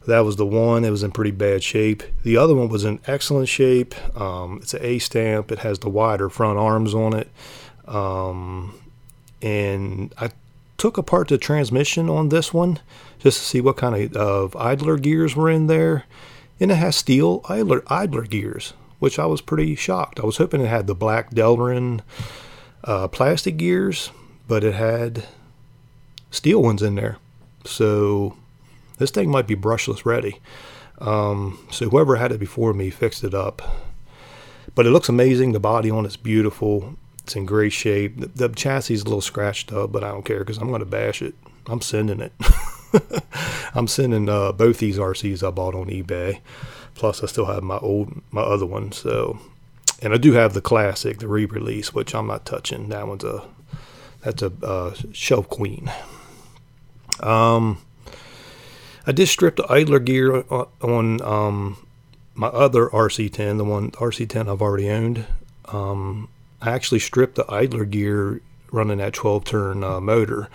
That 0.07 0.21
was 0.21 0.37
the 0.37 0.47
one. 0.47 0.85
It 0.85 0.91
was 0.91 1.03
in 1.03 1.13
pretty 1.13 1.31
bad 1.31 1.63
shape. 1.63 2.03
The 2.23 2.37
other 2.37 2.55
one 2.55 2.69
was 2.69 2.85
in 2.85 3.01
excellent 3.07 3.49
shape. 3.49 3.95
Um, 4.21 4.59
it's 4.63 4.75
an 4.75 4.83
A 4.83 4.99
stamp. 4.99 5.53
It 5.53 5.61
has 5.61 5.79
the 5.79 5.89
wider 5.89 6.29
front 6.29 6.59
arms 6.59 6.95
on 6.95 7.15
it. 7.15 7.31
Um, 7.87 8.75
and 9.41 10.13
I 10.19 10.31
took 10.77 10.99
apart 10.99 11.29
the 11.29 11.39
transmission 11.39 12.09
on 12.09 12.31
this 12.31 12.53
one 12.53 12.81
just 13.21 13.39
to 13.39 13.45
see 13.45 13.61
what 13.61 13.77
kind 13.77 13.95
of, 13.95 14.17
of 14.17 14.57
idler 14.57 14.97
gears 14.97 15.37
were 15.37 15.51
in 15.51 15.69
there. 15.69 16.05
And 16.59 16.71
it 16.71 16.77
has 16.77 16.97
steel 16.97 17.41
idler, 17.49 17.83
idler 17.87 18.23
gears, 18.23 18.73
which 18.99 19.19
I 19.19 19.27
was 19.27 19.41
pretty 19.41 19.75
shocked. 19.77 20.19
I 20.21 20.27
was 20.27 20.39
hoping 20.39 20.61
it 20.61 20.69
had 20.69 20.87
the 20.87 20.95
black 20.95 21.31
Delrin 21.31 22.01
uh, 22.85 23.09
plastic 23.09 23.57
gears, 23.57 24.11
but 24.49 24.65
it 24.65 24.75
had 24.75 25.27
steel 26.31 26.63
ones 26.63 26.83
in 26.83 26.97
there. 26.97 27.19
So 27.65 28.37
this 29.03 29.11
thing 29.11 29.31
might 29.31 29.47
be 29.47 29.57
brushless 29.57 30.05
ready. 30.07 30.41
Um, 30.99 31.59
so 31.71 31.89
whoever 31.89 32.17
had 32.17 32.33
it 32.33 32.41
before 32.41 32.73
me 32.73 32.91
fixed 32.91 33.25
it 33.25 33.35
up. 33.35 33.61
But 34.75 34.87
it 34.87 34.91
looks 34.91 35.09
amazing. 35.09 35.53
The 35.53 35.61
body 35.61 35.91
on 35.91 36.07
it's 36.07 36.17
beautiful. 36.17 36.97
It's 37.25 37.37
in 37.37 37.45
great 37.45 37.73
shape. 37.73 38.19
The, 38.19 38.27
the 38.29 38.49
chassis 38.49 38.95
is 38.95 39.03
a 39.03 39.05
little 39.05 39.21
scratched 39.21 39.73
up, 39.73 39.93
but 39.93 40.05
I 40.05 40.09
don't 40.09 40.25
care 40.25 40.39
because 40.39 40.59
I'm 40.59 40.69
going 40.69 40.81
to 40.81 40.87
bash 40.87 41.21
it. 41.21 41.35
I'm 41.67 41.81
sending 41.81 42.21
it. 42.21 42.33
I'm 43.75 43.89
sending 43.89 44.29
uh, 44.29 44.53
both 44.53 44.79
these 44.79 44.99
RCs 44.99 45.47
I 45.47 45.51
bought 45.51 45.75
on 45.75 45.87
eBay. 45.87 46.41
Plus, 46.95 47.23
I 47.23 47.27
still 47.27 47.47
have 47.47 47.63
my 47.63 47.79
old, 47.79 48.23
my 48.31 48.43
other 48.43 48.67
one. 48.67 48.93
So 48.93 49.39
and 50.03 50.13
I 50.13 50.17
do 50.17 50.33
have 50.33 50.53
the 50.53 50.61
classic, 50.61 51.19
the 51.19 51.29
re-release, 51.29 51.95
which 51.95 52.15
I'm 52.15 52.27
not 52.27 52.45
touching. 52.45 52.89
That 52.89 53.07
one's 53.07 53.25
a 53.25 53.45
that's 54.21 54.43
a 54.43 54.53
uh, 54.63 54.95
shelf 55.13 55.49
queen. 55.49 55.91
Um, 57.21 57.79
I 59.07 59.13
did 59.13 59.29
strip 59.29 59.57
the 59.57 59.71
idler 59.71 59.99
gear 59.99 60.45
on 60.81 61.23
um, 61.23 61.87
my 62.35 62.47
other 62.49 62.89
RC10, 62.89 63.59
the 63.59 63.65
one 63.65 63.91
RC10 63.93 64.51
I've 64.51 64.63
already 64.63 64.89
owned. 64.89 65.27
Um, 65.67 66.29
I 66.61 66.71
actually 66.71 67.01
stripped 67.01 67.35
the 67.35 67.51
idler 67.51 67.85
gear 67.85 68.41
running 68.71 68.99
that 68.99 69.13
12 69.15 69.45
turn 69.45 69.85
uh, 69.85 70.01
motor. 70.01 70.49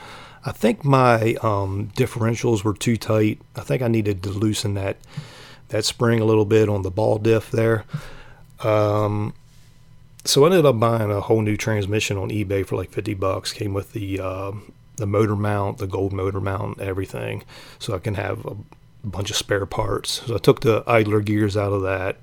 I 0.46 0.52
think 0.52 0.86
my 0.86 1.36
um, 1.42 1.92
differentials 1.96 2.64
were 2.64 2.74
too 2.74 2.96
tight. 2.96 3.42
I 3.56 3.62
think 3.62 3.82
I 3.82 3.90
needed 3.90 4.24
to 4.24 4.30
loosen 4.30 4.76
that 4.76 4.98
that 5.70 5.84
spring 5.84 6.22
a 6.22 6.26
little 6.26 6.46
bit 6.46 6.70
on 6.70 6.84
the 6.84 6.90
ball 6.90 7.18
diff 7.18 7.52
there. 7.52 7.84
Um, 8.64 9.34
so 10.24 10.44
I 10.44 10.48
ended 10.48 10.66
up 10.66 10.80
buying 10.80 11.12
a 11.12 11.20
whole 11.20 11.42
new 11.42 11.58
transmission 11.58 12.18
on 12.18 12.30
eBay 12.30 12.66
for 12.66 12.78
like 12.78 12.92
50 12.92 13.14
bucks. 13.16 13.52
Came 13.52 13.74
with 13.74 13.92
the 13.92 14.22
uh, 14.22 14.52
the 14.98 15.08
motor 15.08 15.36
mount, 15.36 15.78
the 15.78 15.88
gold 15.88 16.14
motor 16.14 16.42
mount, 16.42 16.80
everything, 16.80 17.44
so 17.80 17.96
I 17.96 18.00
can 18.00 18.16
have 18.16 18.46
a 18.46 18.56
bunch 19.04 19.30
of 19.30 19.38
spare 19.38 19.66
parts. 19.66 20.24
So 20.26 20.36
I 20.36 20.40
took 20.40 20.62
the 20.62 20.84
idler 20.86 21.22
gears 21.22 21.56
out 21.56 21.72
of 21.72 21.82
that, 21.84 22.18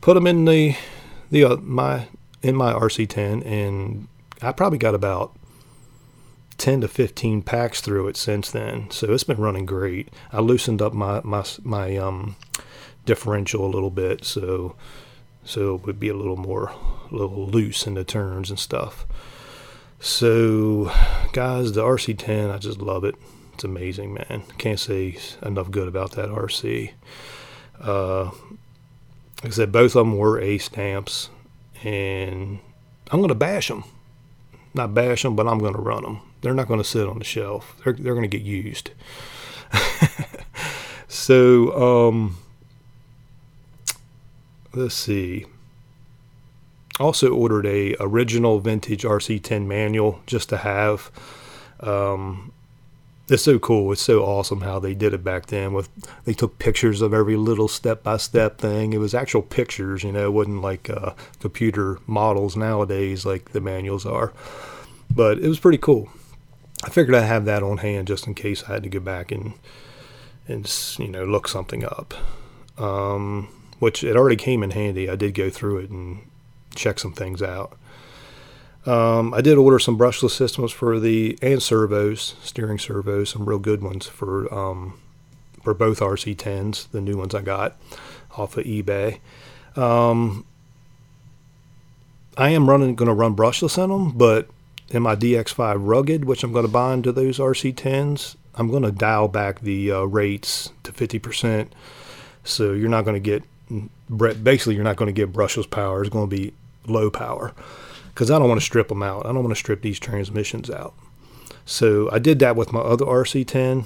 put 0.00 0.14
them 0.14 0.26
in 0.26 0.44
the 0.44 0.76
the 1.30 1.44
uh, 1.44 1.56
my 1.56 2.08
in 2.42 2.56
my 2.56 2.72
RC10, 2.72 3.44
and 3.44 4.08
I 4.40 4.52
probably 4.52 4.78
got 4.78 4.94
about 4.94 5.34
10 6.58 6.80
to 6.80 6.88
15 6.88 7.42
packs 7.42 7.80
through 7.80 8.08
it 8.08 8.16
since 8.16 8.50
then. 8.50 8.90
So 8.90 9.12
it's 9.12 9.24
been 9.24 9.38
running 9.38 9.66
great. 9.66 10.08
I 10.32 10.40
loosened 10.40 10.82
up 10.82 10.92
my 10.92 11.20
my 11.24 11.44
my 11.62 11.96
um 11.96 12.36
differential 13.04 13.64
a 13.64 13.70
little 13.70 13.90
bit, 13.90 14.24
so 14.24 14.76
so 15.44 15.76
it 15.76 15.86
would 15.86 16.00
be 16.00 16.08
a 16.08 16.16
little 16.16 16.36
more 16.36 16.72
a 17.10 17.14
little 17.14 17.46
loose 17.46 17.86
in 17.86 17.94
the 17.94 18.04
turns 18.04 18.50
and 18.50 18.58
stuff. 18.58 19.06
So, 20.00 20.92
guys, 21.32 21.72
the 21.72 21.82
RC10, 21.82 22.54
I 22.54 22.58
just 22.58 22.78
love 22.78 23.04
it. 23.04 23.16
It's 23.54 23.64
amazing, 23.64 24.14
man. 24.14 24.44
Can't 24.56 24.78
say 24.78 25.18
enough 25.42 25.72
good 25.72 25.88
about 25.88 26.12
that 26.12 26.28
RC. 26.28 26.92
Uh, 27.80 28.24
like 28.24 29.46
I 29.46 29.50
said, 29.50 29.72
both 29.72 29.96
of 29.96 30.06
them 30.06 30.16
were 30.16 30.40
A 30.40 30.58
stamps, 30.58 31.30
and 31.82 32.60
I'm 33.10 33.18
going 33.18 33.28
to 33.28 33.34
bash 33.34 33.68
them. 33.68 33.82
Not 34.74 34.94
bash 34.94 35.22
them, 35.22 35.34
but 35.34 35.48
I'm 35.48 35.58
going 35.58 35.74
to 35.74 35.80
run 35.80 36.04
them. 36.04 36.20
They're 36.42 36.54
not 36.54 36.68
going 36.68 36.80
to 36.80 36.84
sit 36.84 37.08
on 37.08 37.18
the 37.18 37.24
shelf. 37.24 37.74
They're, 37.82 37.92
they're 37.92 38.14
going 38.14 38.28
to 38.28 38.36
get 38.38 38.46
used. 38.46 38.92
so, 41.08 42.10
um, 42.10 42.36
let's 44.72 44.94
see. 44.94 45.46
Also 46.98 47.32
ordered 47.32 47.66
a 47.66 47.94
original 48.00 48.58
vintage 48.60 49.04
RC10 49.04 49.66
manual 49.66 50.20
just 50.26 50.48
to 50.48 50.58
have. 50.58 51.10
Um, 51.80 52.52
it's 53.28 53.42
so 53.42 53.58
cool. 53.58 53.92
It's 53.92 54.00
so 54.00 54.24
awesome 54.24 54.62
how 54.62 54.78
they 54.78 54.94
did 54.94 55.12
it 55.12 55.22
back 55.22 55.46
then. 55.46 55.74
With 55.74 55.88
they 56.24 56.32
took 56.32 56.58
pictures 56.58 57.02
of 57.02 57.12
every 57.12 57.36
little 57.36 57.68
step 57.68 58.02
by 58.02 58.16
step 58.16 58.58
thing. 58.58 58.92
It 58.92 58.98
was 58.98 59.14
actual 59.14 59.42
pictures, 59.42 60.02
you 60.02 60.12
know. 60.12 60.26
It 60.26 60.32
wasn't 60.32 60.62
like 60.62 60.88
uh, 60.88 61.12
computer 61.38 61.98
models 62.06 62.56
nowadays 62.56 63.26
like 63.26 63.52
the 63.52 63.60
manuals 63.60 64.06
are. 64.06 64.32
But 65.14 65.38
it 65.38 65.48
was 65.48 65.58
pretty 65.58 65.78
cool. 65.78 66.08
I 66.84 66.90
figured 66.90 67.16
I'd 67.16 67.22
have 67.22 67.44
that 67.44 67.62
on 67.62 67.78
hand 67.78 68.08
just 68.08 68.26
in 68.26 68.34
case 68.34 68.64
I 68.64 68.72
had 68.72 68.82
to 68.84 68.88
go 68.88 69.00
back 69.00 69.30
and 69.30 69.54
and 70.46 70.96
you 70.98 71.08
know 71.08 71.24
look 71.24 71.48
something 71.48 71.84
up. 71.84 72.14
Um, 72.78 73.48
which 73.78 74.02
it 74.02 74.16
already 74.16 74.36
came 74.36 74.62
in 74.62 74.70
handy. 74.70 75.08
I 75.08 75.16
did 75.16 75.34
go 75.34 75.50
through 75.50 75.78
it 75.78 75.90
and 75.90 76.27
check 76.74 76.98
some 76.98 77.12
things 77.12 77.42
out. 77.42 77.76
Um, 78.86 79.34
I 79.34 79.40
did 79.40 79.58
order 79.58 79.78
some 79.78 79.98
brushless 79.98 80.30
systems 80.30 80.72
for 80.72 80.98
the 80.98 81.38
and 81.42 81.62
servos, 81.62 82.36
steering 82.42 82.78
servos, 82.78 83.30
some 83.30 83.46
real 83.46 83.58
good 83.58 83.82
ones 83.82 84.06
for 84.06 84.52
um, 84.54 84.98
for 85.62 85.74
both 85.74 86.00
RC10s, 86.00 86.90
the 86.90 87.00
new 87.00 87.18
ones 87.18 87.34
I 87.34 87.42
got 87.42 87.76
off 88.36 88.56
of 88.56 88.64
eBay. 88.64 89.20
Um, 89.76 90.46
I 92.36 92.50
am 92.50 92.70
running 92.70 92.94
going 92.94 93.08
to 93.08 93.14
run 93.14 93.36
brushless 93.36 93.82
in 93.82 93.90
them, 93.90 94.12
but 94.12 94.48
in 94.88 95.02
my 95.02 95.14
DX5 95.16 95.76
Rugged, 95.80 96.24
which 96.24 96.42
I'm 96.42 96.52
going 96.52 96.64
to 96.64 96.72
buy 96.72 96.94
into 96.94 97.12
those 97.12 97.38
RC10s, 97.38 98.36
I'm 98.54 98.70
going 98.70 98.84
to 98.84 98.92
dial 98.92 99.28
back 99.28 99.60
the 99.60 99.92
uh, 99.92 100.02
rates 100.02 100.72
to 100.84 100.92
50%. 100.92 101.68
So 102.44 102.72
you're 102.72 102.88
not 102.88 103.04
going 103.04 103.14
to 103.14 103.20
get 103.20 103.42
basically 104.16 104.74
you're 104.74 104.84
not 104.84 104.96
going 104.96 105.12
to 105.12 105.12
get 105.12 105.32
brushless 105.32 105.68
power. 105.68 106.00
It's 106.00 106.10
going 106.10 106.28
to 106.28 106.36
be 106.36 106.52
low 106.86 107.10
power 107.10 107.54
because 108.08 108.30
I 108.30 108.38
don't 108.38 108.48
want 108.48 108.60
to 108.60 108.64
strip 108.64 108.88
them 108.88 109.02
out. 109.02 109.26
I 109.26 109.32
don't 109.32 109.44
want 109.44 109.50
to 109.50 109.58
strip 109.58 109.82
these 109.82 109.98
transmissions 109.98 110.70
out. 110.70 110.94
So 111.64 112.10
I 112.10 112.18
did 112.18 112.38
that 112.38 112.56
with 112.56 112.72
my 112.72 112.80
other 112.80 113.04
RC10. 113.04 113.84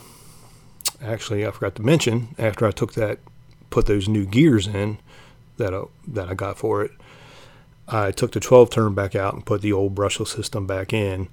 Actually, 1.03 1.47
I 1.47 1.51
forgot 1.51 1.75
to 1.77 1.83
mention 1.83 2.35
after 2.39 2.67
I 2.67 2.71
took 2.71 2.95
that, 2.95 3.19
put 3.71 3.87
those 3.87 4.09
new 4.09 4.25
gears 4.25 4.67
in 4.67 4.99
that 5.57 5.75
I, 5.75 5.83
that 6.07 6.29
I 6.29 6.35
got 6.35 6.59
for 6.59 6.85
it. 6.85 6.93
I 7.89 8.11
took 8.13 8.33
the 8.33 8.41
12 8.41 8.71
turn 8.71 8.95
back 8.95 9.15
out 9.15 9.35
and 9.35 9.45
put 9.45 9.63
the 9.63 9.73
old 9.73 9.95
brushless 9.95 10.29
system 10.29 10.67
back 10.67 10.93
in, 10.93 11.29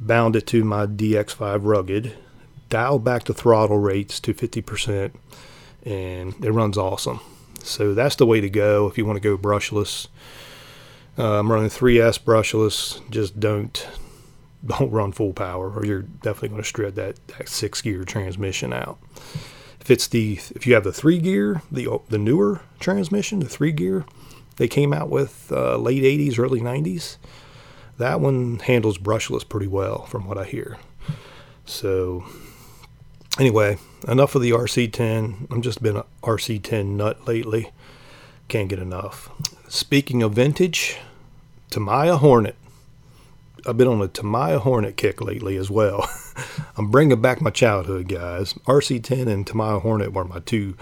bound 0.00 0.34
it 0.34 0.46
to 0.48 0.64
my 0.64 0.86
DX5 0.86 1.60
Rugged, 1.62 2.16
dialed 2.70 3.04
back 3.04 3.24
the 3.24 3.34
throttle 3.34 3.78
rates 3.78 4.18
to 4.20 4.32
50%, 4.32 5.12
and 5.84 6.44
it 6.44 6.50
runs 6.50 6.78
awesome. 6.78 7.20
So 7.62 7.94
that's 7.94 8.16
the 8.16 8.26
way 8.26 8.40
to 8.40 8.50
go 8.50 8.86
if 8.86 8.98
you 8.98 9.04
want 9.04 9.16
to 9.16 9.20
go 9.20 9.36
brushless. 9.36 10.08
Uh, 11.18 11.38
I'm 11.38 11.50
running 11.50 11.68
3S 11.68 12.20
brushless. 12.20 13.08
Just 13.10 13.38
don't 13.38 13.86
don't 14.66 14.90
run 14.90 15.12
full 15.12 15.32
power, 15.32 15.70
or 15.70 15.86
you're 15.86 16.02
definitely 16.02 16.50
going 16.50 16.62
to 16.62 16.68
strip 16.68 16.94
that, 16.94 17.26
that 17.28 17.48
six 17.48 17.80
gear 17.80 18.04
transmission 18.04 18.72
out. 18.72 18.98
If 19.80 19.90
it's 19.90 20.06
the 20.06 20.38
if 20.54 20.66
you 20.66 20.74
have 20.74 20.84
the 20.84 20.92
three 20.92 21.18
gear, 21.18 21.62
the 21.72 21.88
the 22.08 22.18
newer 22.18 22.60
transmission, 22.78 23.40
the 23.40 23.48
three 23.48 23.72
gear, 23.72 24.04
they 24.56 24.68
came 24.68 24.92
out 24.92 25.08
with 25.08 25.50
uh, 25.50 25.76
late 25.76 26.02
80s, 26.02 26.38
early 26.38 26.60
90s. 26.60 27.16
That 27.96 28.20
one 28.20 28.60
handles 28.60 28.98
brushless 28.98 29.46
pretty 29.48 29.66
well, 29.66 30.04
from 30.06 30.26
what 30.26 30.38
I 30.38 30.44
hear. 30.44 30.78
So 31.64 32.24
anyway, 33.38 33.78
enough 34.08 34.34
of 34.34 34.42
the 34.42 34.50
RC10. 34.50 35.50
I'm 35.50 35.62
just 35.62 35.82
been 35.82 35.96
a 35.96 36.04
RC10 36.22 36.86
nut 36.86 37.26
lately. 37.26 37.70
Can't 38.48 38.68
get 38.68 38.78
enough. 38.78 39.30
Speaking 39.68 40.22
of 40.22 40.34
vintage, 40.34 40.98
Tamiya 41.70 42.16
Hornet. 42.16 42.56
I've 43.66 43.76
been 43.76 43.88
on 43.88 44.00
a 44.00 44.08
Tamiya 44.08 44.60
Hornet 44.60 44.96
kick 44.96 45.20
lately 45.20 45.56
as 45.56 45.70
well. 45.70 46.08
I'm 46.76 46.90
bringing 46.90 47.20
back 47.20 47.40
my 47.40 47.50
childhood, 47.50 48.08
guys. 48.08 48.54
RC10 48.66 49.28
and 49.28 49.46
Tamiya 49.46 49.80
Hornet 49.80 50.12
were 50.12 50.24
my 50.24 50.40
two 50.40 50.76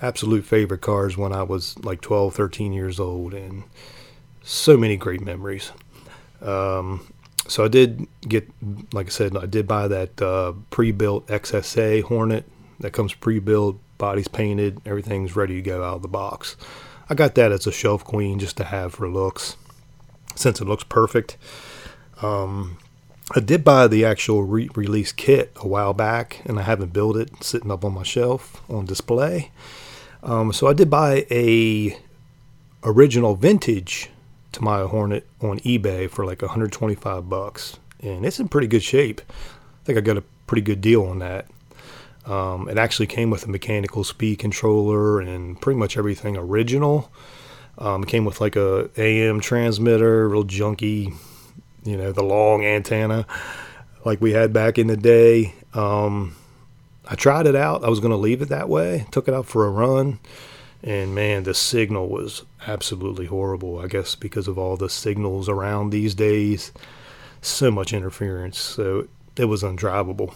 absolute 0.00 0.44
favorite 0.44 0.80
cars 0.80 1.16
when 1.16 1.32
I 1.32 1.42
was 1.42 1.78
like 1.84 2.00
12, 2.00 2.34
13 2.34 2.72
years 2.72 2.98
old, 2.98 3.34
and 3.34 3.64
so 4.42 4.76
many 4.76 4.96
great 4.96 5.20
memories. 5.20 5.72
Um, 6.40 7.12
so 7.48 7.64
I 7.64 7.68
did 7.68 8.06
get, 8.20 8.48
like 8.92 9.06
I 9.06 9.10
said, 9.10 9.36
I 9.36 9.46
did 9.46 9.66
buy 9.66 9.88
that 9.88 10.20
uh, 10.22 10.52
pre-built 10.70 11.26
XSA 11.28 12.02
Hornet 12.02 12.44
that 12.80 12.92
comes 12.92 13.14
pre-built, 13.14 13.78
body's 13.96 14.28
painted, 14.28 14.80
everything's 14.84 15.34
ready 15.34 15.54
to 15.56 15.62
go 15.62 15.82
out 15.82 15.96
of 15.96 16.02
the 16.02 16.08
box. 16.08 16.56
I 17.10 17.14
got 17.14 17.34
that 17.36 17.50
as 17.50 17.66
a 17.66 17.72
shelf 17.72 18.04
queen 18.04 18.38
just 18.38 18.58
to 18.58 18.64
have 18.64 18.94
for 18.94 19.08
looks, 19.08 19.56
since 20.34 20.60
it 20.60 20.66
looks 20.66 20.84
perfect. 20.84 21.38
Um, 22.20 22.76
I 23.34 23.40
did 23.40 23.64
buy 23.64 23.88
the 23.88 24.04
actual 24.04 24.44
re- 24.44 24.70
release 24.74 25.12
kit 25.12 25.52
a 25.56 25.66
while 25.66 25.94
back, 25.94 26.42
and 26.44 26.58
I 26.58 26.62
haven't 26.62 26.92
built 26.92 27.16
it, 27.16 27.42
sitting 27.42 27.70
up 27.70 27.84
on 27.84 27.94
my 27.94 28.02
shelf 28.02 28.62
on 28.68 28.84
display. 28.84 29.50
Um, 30.22 30.52
so 30.52 30.66
I 30.66 30.74
did 30.74 30.90
buy 30.90 31.26
a 31.30 31.98
original 32.84 33.34
vintage 33.34 34.10
Tamiya 34.52 34.88
Hornet 34.88 35.26
on 35.40 35.60
eBay 35.60 36.10
for 36.10 36.24
like 36.24 36.42
125 36.42 37.28
bucks, 37.28 37.78
and 38.00 38.24
it's 38.24 38.40
in 38.40 38.48
pretty 38.48 38.66
good 38.66 38.82
shape. 38.82 39.20
I 39.28 39.84
think 39.84 39.98
I 39.98 40.00
got 40.00 40.16
a 40.16 40.24
pretty 40.46 40.62
good 40.62 40.80
deal 40.80 41.04
on 41.04 41.18
that. 41.20 41.46
Um, 42.26 42.68
it 42.68 42.76
actually 42.76 43.06
came 43.06 43.30
with 43.30 43.44
a 43.44 43.48
mechanical 43.48 44.04
speed 44.04 44.38
controller 44.38 45.20
and 45.20 45.60
pretty 45.60 45.78
much 45.78 45.96
everything 45.96 46.36
original. 46.36 47.10
Um, 47.78 48.02
it 48.02 48.08
came 48.08 48.24
with 48.24 48.40
like 48.40 48.56
a 48.56 48.90
AM 48.96 49.40
transmitter, 49.40 50.28
real 50.28 50.44
junky, 50.44 51.14
you 51.84 51.96
know, 51.96 52.12
the 52.12 52.24
long 52.24 52.64
antenna 52.64 53.26
like 54.04 54.20
we 54.20 54.32
had 54.32 54.52
back 54.52 54.78
in 54.78 54.86
the 54.86 54.96
day. 54.96 55.54
Um, 55.74 56.36
I 57.06 57.14
tried 57.14 57.46
it 57.46 57.56
out. 57.56 57.84
I 57.84 57.88
was 57.88 58.00
going 58.00 58.10
to 58.10 58.16
leave 58.16 58.42
it 58.42 58.48
that 58.48 58.68
way. 58.68 59.06
Took 59.10 59.28
it 59.28 59.34
out 59.34 59.46
for 59.46 59.66
a 59.66 59.70
run 59.70 60.18
and 60.82 61.14
man, 61.14 61.42
the 61.42 61.54
signal 61.54 62.08
was 62.08 62.44
absolutely 62.66 63.26
horrible. 63.26 63.78
I 63.78 63.86
guess 63.86 64.14
because 64.14 64.48
of 64.48 64.58
all 64.58 64.76
the 64.76 64.88
signals 64.88 65.48
around 65.48 65.90
these 65.90 66.14
days, 66.14 66.72
so 67.40 67.70
much 67.70 67.92
interference. 67.92 68.58
So 68.58 69.08
it 69.36 69.46
was 69.46 69.62
undrivable. 69.62 70.34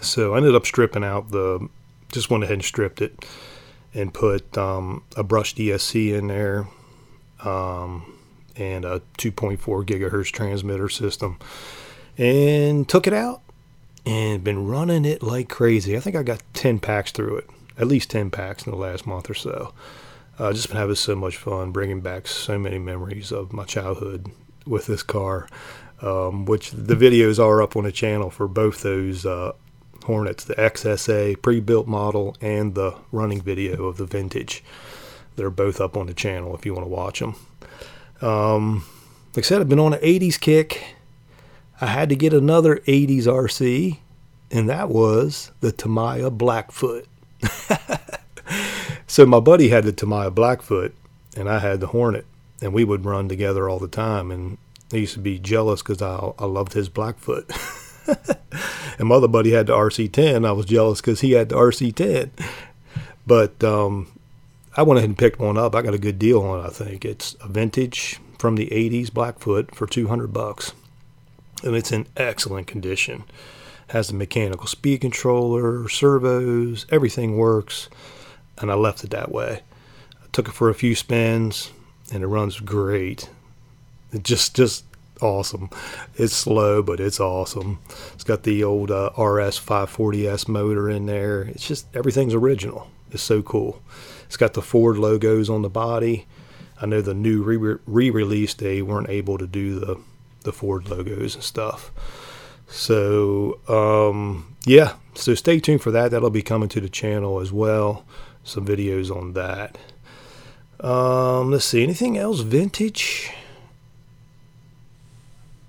So 0.00 0.34
I 0.34 0.38
ended 0.38 0.54
up 0.54 0.66
stripping 0.66 1.04
out 1.04 1.30
the, 1.30 1.68
just 2.10 2.30
went 2.30 2.44
ahead 2.44 2.54
and 2.54 2.64
stripped 2.64 3.00
it 3.00 3.24
and 3.94 4.12
put 4.12 4.56
um, 4.58 5.04
a 5.16 5.22
brushed 5.22 5.58
ESC 5.58 6.12
in 6.12 6.26
there 6.28 6.66
um, 7.44 8.18
and 8.56 8.84
a 8.84 9.00
2.4 9.18 9.58
gigahertz 9.58 10.32
transmitter 10.32 10.88
system 10.88 11.38
and 12.18 12.88
took 12.88 13.06
it 13.06 13.12
out 13.12 13.40
and 14.04 14.42
been 14.42 14.66
running 14.66 15.04
it 15.04 15.22
like 15.22 15.48
crazy. 15.48 15.96
I 15.96 16.00
think 16.00 16.16
I 16.16 16.22
got 16.22 16.42
10 16.54 16.80
packs 16.80 17.12
through 17.12 17.36
it 17.36 17.50
at 17.78 17.86
least 17.86 18.10
10 18.10 18.30
packs 18.30 18.64
in 18.66 18.72
the 18.72 18.78
last 18.78 19.06
month 19.06 19.28
or 19.30 19.34
so. 19.34 19.72
Uh, 20.38 20.52
just 20.52 20.68
been 20.68 20.76
having 20.76 20.94
so 20.94 21.14
much 21.14 21.36
fun 21.36 21.72
bringing 21.72 22.00
back 22.00 22.26
so 22.26 22.58
many 22.58 22.78
memories 22.78 23.30
of 23.32 23.52
my 23.52 23.64
childhood 23.64 24.30
with 24.66 24.86
this 24.86 25.02
car, 25.02 25.46
um, 26.00 26.46
which 26.46 26.70
the 26.70 26.94
videos 26.94 27.38
are 27.38 27.62
up 27.62 27.76
on 27.76 27.84
the 27.84 27.92
channel 27.92 28.30
for 28.30 28.48
both 28.48 28.82
those 28.82 29.26
uh, 29.26 29.52
Hornets, 30.04 30.44
the 30.44 30.54
XSA 30.54 31.40
pre-built 31.40 31.86
model 31.86 32.36
and 32.40 32.74
the 32.74 32.96
running 33.12 33.40
video 33.40 33.84
of 33.84 33.96
the 33.98 34.06
vintage. 34.06 34.64
They're 35.36 35.50
both 35.50 35.80
up 35.80 35.96
on 35.96 36.06
the 36.06 36.14
channel 36.14 36.54
if 36.54 36.66
you 36.66 36.74
want 36.74 36.84
to 36.84 36.90
watch 36.90 37.20
them. 37.20 37.36
Um, 38.20 38.84
like 39.34 39.44
I 39.44 39.48
said, 39.48 39.60
I've 39.60 39.68
been 39.68 39.78
on 39.78 39.94
an 39.94 40.00
80s 40.00 40.38
kick. 40.38 40.96
I 41.80 41.86
had 41.86 42.08
to 42.10 42.16
get 42.16 42.32
another 42.32 42.76
80s 42.78 43.24
RC, 43.24 43.98
and 44.50 44.68
that 44.68 44.88
was 44.88 45.52
the 45.60 45.72
Tamiya 45.72 46.30
Blackfoot. 46.30 47.06
so 49.06 49.26
my 49.26 49.40
buddy 49.40 49.68
had 49.68 49.84
the 49.84 49.92
Tamiya 49.92 50.30
Blackfoot, 50.30 50.94
and 51.36 51.48
I 51.48 51.58
had 51.58 51.80
the 51.80 51.88
Hornet, 51.88 52.26
and 52.60 52.72
we 52.72 52.84
would 52.84 53.04
run 53.04 53.28
together 53.28 53.68
all 53.68 53.78
the 53.78 53.88
time. 53.88 54.30
And 54.30 54.58
he 54.90 55.00
used 55.00 55.14
to 55.14 55.20
be 55.20 55.38
jealous 55.38 55.82
because 55.82 56.02
I 56.02 56.32
I 56.38 56.46
loved 56.46 56.72
his 56.72 56.88
Blackfoot. 56.88 57.50
and 58.98 59.08
my 59.08 59.16
other 59.16 59.28
buddy 59.28 59.52
had 59.52 59.66
the 59.66 59.74
RC10. 59.74 60.46
I 60.46 60.52
was 60.52 60.66
jealous 60.66 61.00
because 61.00 61.20
he 61.20 61.32
had 61.32 61.48
the 61.48 61.56
RC10. 61.56 62.30
But 63.26 63.62
um, 63.62 64.08
I 64.76 64.82
went 64.82 64.98
ahead 64.98 65.10
and 65.10 65.18
picked 65.18 65.38
one 65.38 65.56
up. 65.56 65.74
I 65.74 65.82
got 65.82 65.94
a 65.94 65.98
good 65.98 66.18
deal 66.18 66.42
on 66.42 66.64
it. 66.64 66.66
I 66.66 66.70
think 66.70 67.04
it's 67.04 67.36
a 67.40 67.48
vintage 67.48 68.18
from 68.38 68.56
the 68.56 68.66
'80s 68.66 69.12
Blackfoot 69.12 69.74
for 69.74 69.86
200 69.86 70.32
bucks, 70.32 70.72
and 71.62 71.76
it's 71.76 71.92
in 71.92 72.06
excellent 72.16 72.66
condition 72.66 73.24
has 73.92 74.08
the 74.08 74.14
mechanical 74.14 74.66
speed 74.66 75.02
controller, 75.02 75.86
servos, 75.86 76.86
everything 76.88 77.36
works, 77.36 77.90
and 78.56 78.70
I 78.70 78.74
left 78.74 79.04
it 79.04 79.10
that 79.10 79.30
way. 79.30 79.60
I 80.22 80.26
took 80.32 80.48
it 80.48 80.52
for 80.52 80.70
a 80.70 80.74
few 80.74 80.94
spins, 80.94 81.70
and 82.10 82.22
it 82.22 82.26
runs 82.26 82.58
great. 82.58 83.28
It 84.10 84.24
just 84.24 84.56
just 84.56 84.86
awesome. 85.20 85.68
It's 86.14 86.32
slow, 86.32 86.82
but 86.82 87.00
it's 87.00 87.20
awesome. 87.20 87.80
It's 88.14 88.24
got 88.24 88.44
the 88.44 88.64
old 88.64 88.90
uh, 88.90 89.10
RS 89.10 89.60
540S 89.60 90.48
motor 90.48 90.88
in 90.88 91.04
there. 91.04 91.42
It's 91.42 91.68
just 91.68 91.86
everything's 91.94 92.34
original. 92.34 92.90
It's 93.10 93.22
so 93.22 93.42
cool. 93.42 93.82
It's 94.24 94.38
got 94.38 94.54
the 94.54 94.62
Ford 94.62 94.96
logos 94.96 95.50
on 95.50 95.60
the 95.60 95.68
body. 95.68 96.24
I 96.80 96.86
know 96.86 97.02
the 97.02 97.12
new 97.12 97.42
re 97.42 98.10
release 98.10 98.54
they 98.54 98.80
weren't 98.80 99.10
able 99.10 99.36
to 99.36 99.46
do 99.46 99.78
the 99.78 100.00
the 100.44 100.52
Ford 100.52 100.88
logos 100.88 101.34
and 101.34 101.44
stuff. 101.44 101.92
So 102.72 103.60
um, 103.68 104.56
yeah, 104.64 104.94
so 105.14 105.34
stay 105.34 105.60
tuned 105.60 105.82
for 105.82 105.90
that. 105.90 106.10
That'll 106.10 106.30
be 106.30 106.42
coming 106.42 106.70
to 106.70 106.80
the 106.80 106.88
channel 106.88 107.38
as 107.40 107.52
well. 107.52 108.04
Some 108.44 108.66
videos 108.66 109.14
on 109.14 109.34
that. 109.34 109.78
Um, 110.80 111.50
let's 111.50 111.66
see, 111.66 111.82
anything 111.82 112.16
else 112.18 112.40
vintage? 112.40 113.30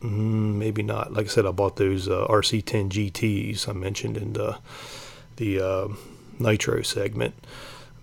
Mm, 0.02 0.56
maybe 0.56 0.82
not. 0.82 1.14
Like 1.14 1.26
I 1.26 1.30
said, 1.30 1.46
I 1.46 1.52
bought 1.52 1.76
those 1.76 2.08
uh, 2.08 2.26
RC10 2.30 2.90
GTs 2.90 3.68
I 3.68 3.74
mentioned 3.74 4.18
in 4.18 4.34
the 4.34 4.58
the 5.36 5.60
uh, 5.60 5.88
Nitro 6.40 6.82
segment, 6.84 7.36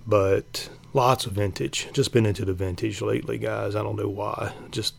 but 0.07 0.69
lots 0.93 1.27
of 1.27 1.33
vintage. 1.33 1.89
Just 1.93 2.13
been 2.13 2.27
into 2.27 2.45
the 2.45 2.55
vintage 2.55 3.01
lately, 3.01 3.39
guys. 3.39 3.75
I 3.75 3.83
don't 3.83 3.97
know 3.97 4.09
why. 4.09 4.53
Just 4.71 4.95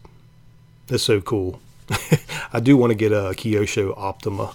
it's 0.90 1.04
so 1.04 1.22
cool. 1.22 1.62
I 2.54 2.60
do 2.60 2.76
want 2.76 2.92
to 2.92 2.96
get 2.96 3.12
a 3.12 3.34
Kyosho 3.34 3.94
Optima. 3.98 4.54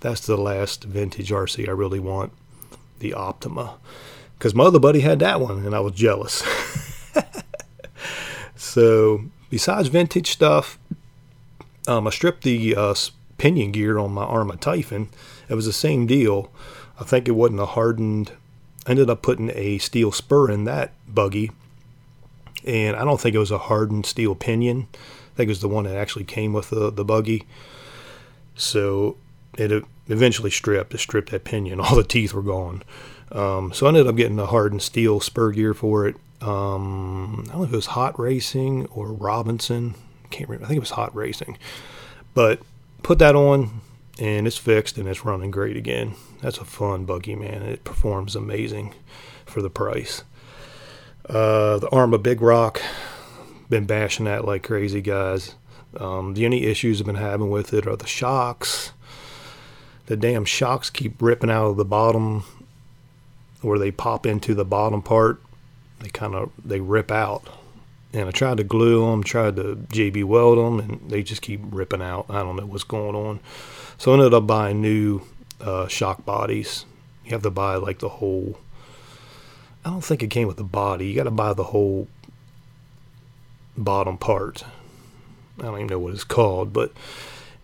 That's 0.00 0.26
the 0.26 0.36
last 0.36 0.84
vintage 0.84 1.30
RC 1.30 1.68
I 1.68 1.72
really 1.72 2.00
want, 2.00 2.32
the 2.98 3.14
Optima, 3.14 3.76
because 4.38 4.54
my 4.54 4.64
other 4.64 4.78
buddy 4.78 5.00
had 5.00 5.20
that 5.20 5.40
one, 5.40 5.64
and 5.64 5.74
I 5.74 5.80
was 5.80 5.94
jealous. 5.94 6.42
so 8.56 9.24
besides 9.48 9.88
vintage 9.88 10.30
stuff, 10.30 10.78
um, 11.86 12.06
I 12.06 12.10
stripped 12.10 12.42
the 12.42 12.74
uh, 12.76 12.94
pinion 13.38 13.72
gear 13.72 13.98
on 13.98 14.12
my 14.12 14.24
Arrma 14.24 14.60
Typhon. 14.60 15.08
It 15.48 15.54
was 15.54 15.66
the 15.66 15.72
same 15.72 16.06
deal. 16.06 16.50
I 17.00 17.04
think 17.04 17.28
it 17.28 17.32
wasn't 17.32 17.60
a 17.60 17.66
hardened. 17.66 18.32
I 18.86 18.90
ended 18.90 19.10
up 19.10 19.22
putting 19.22 19.50
a 19.54 19.78
steel 19.78 20.12
spur 20.12 20.50
in 20.50 20.64
that 20.64 20.92
buggy, 21.06 21.52
and 22.64 22.96
I 22.96 23.04
don't 23.04 23.20
think 23.20 23.34
it 23.34 23.40
was 23.40 23.50
a 23.50 23.58
hardened 23.58 24.06
steel 24.06 24.34
pinion. 24.34 24.88
Think 25.36 25.48
it 25.48 25.48
was 25.48 25.60
the 25.60 25.68
one 25.68 25.84
that 25.84 25.96
actually 25.96 26.24
came 26.24 26.52
with 26.52 26.70
the, 26.70 26.90
the 26.90 27.04
buggy. 27.04 27.46
So 28.54 29.18
it 29.58 29.84
eventually 30.08 30.50
stripped. 30.50 30.94
It 30.94 30.98
stripped 30.98 31.30
that 31.30 31.44
pinion. 31.44 31.80
All 31.80 31.94
the 31.94 32.04
teeth 32.04 32.32
were 32.32 32.42
gone. 32.42 32.82
Um, 33.32 33.72
so 33.72 33.86
I 33.86 33.88
ended 33.90 34.06
up 34.06 34.16
getting 34.16 34.38
a 34.38 34.46
hardened 34.46 34.82
steel 34.82 35.20
spur 35.20 35.52
gear 35.52 35.74
for 35.74 36.06
it. 36.06 36.16
Um, 36.40 37.44
I 37.48 37.52
don't 37.52 37.58
know 37.58 37.64
if 37.64 37.72
it 37.72 37.76
was 37.76 37.86
Hot 37.86 38.18
Racing 38.18 38.86
or 38.86 39.08
Robinson. 39.12 39.94
Can't 40.30 40.48
remember. 40.48 40.64
I 40.64 40.68
think 40.68 40.76
it 40.76 40.80
was 40.80 40.90
Hot 40.90 41.14
Racing. 41.14 41.58
But 42.34 42.60
put 43.02 43.18
that 43.18 43.34
on, 43.34 43.80
and 44.18 44.46
it's 44.46 44.56
fixed 44.56 44.98
and 44.98 45.08
it's 45.08 45.24
running 45.24 45.50
great 45.50 45.76
again. 45.76 46.14
That's 46.42 46.58
a 46.58 46.64
fun 46.64 47.04
buggy, 47.04 47.34
man. 47.34 47.62
It 47.62 47.84
performs 47.84 48.36
amazing 48.36 48.94
for 49.44 49.62
the 49.62 49.70
price. 49.70 50.22
Uh, 51.28 51.78
the 51.78 51.88
Arrma 51.88 52.22
Big 52.22 52.40
Rock, 52.40 52.80
been 53.68 53.86
bashing 53.86 54.26
that 54.26 54.44
like 54.44 54.62
crazy, 54.62 55.00
guys. 55.00 55.54
Um, 55.98 56.34
the 56.34 56.44
only 56.44 56.64
issues 56.66 57.00
I've 57.00 57.06
been 57.06 57.16
having 57.16 57.50
with 57.50 57.72
it 57.72 57.86
are 57.86 57.96
the 57.96 58.06
shocks. 58.06 58.92
The 60.06 60.16
damn 60.16 60.44
shocks 60.44 60.90
keep 60.90 61.20
ripping 61.20 61.50
out 61.50 61.66
of 61.66 61.76
the 61.76 61.84
bottom, 61.84 62.44
where 63.60 63.78
they 63.78 63.90
pop 63.90 64.26
into 64.26 64.54
the 64.54 64.64
bottom 64.64 65.02
part. 65.02 65.40
They 66.00 66.08
kind 66.08 66.34
of 66.34 66.52
they 66.62 66.80
rip 66.80 67.10
out, 67.10 67.48
and 68.12 68.28
I 68.28 68.30
tried 68.30 68.58
to 68.58 68.64
glue 68.64 69.10
them, 69.10 69.24
tried 69.24 69.56
to 69.56 69.76
JB 69.92 70.24
weld 70.24 70.58
them, 70.58 70.78
and 70.78 71.10
they 71.10 71.22
just 71.22 71.42
keep 71.42 71.60
ripping 71.64 72.02
out. 72.02 72.26
I 72.28 72.42
don't 72.42 72.56
know 72.56 72.66
what's 72.66 72.84
going 72.84 73.16
on. 73.16 73.40
So 73.98 74.10
I 74.10 74.14
ended 74.14 74.34
up 74.34 74.46
buying 74.46 74.80
new 74.80 75.22
uh, 75.60 75.88
shock 75.88 76.24
bodies. 76.24 76.84
You 77.24 77.32
have 77.32 77.42
to 77.42 77.50
buy 77.50 77.76
like 77.76 77.98
the 77.98 78.08
whole. 78.08 78.58
I 79.84 79.90
don't 79.90 80.04
think 80.04 80.22
it 80.22 80.30
came 80.30 80.48
with 80.48 80.56
the 80.56 80.64
body. 80.64 81.06
You 81.06 81.14
got 81.14 81.24
to 81.24 81.30
buy 81.30 81.52
the 81.54 81.64
whole 81.64 82.08
bottom 83.76 84.18
part. 84.18 84.64
I 85.58 85.62
don't 85.62 85.74
even 85.76 85.86
know 85.86 85.98
what 85.98 86.14
it's 86.14 86.24
called, 86.24 86.72
but 86.72 86.92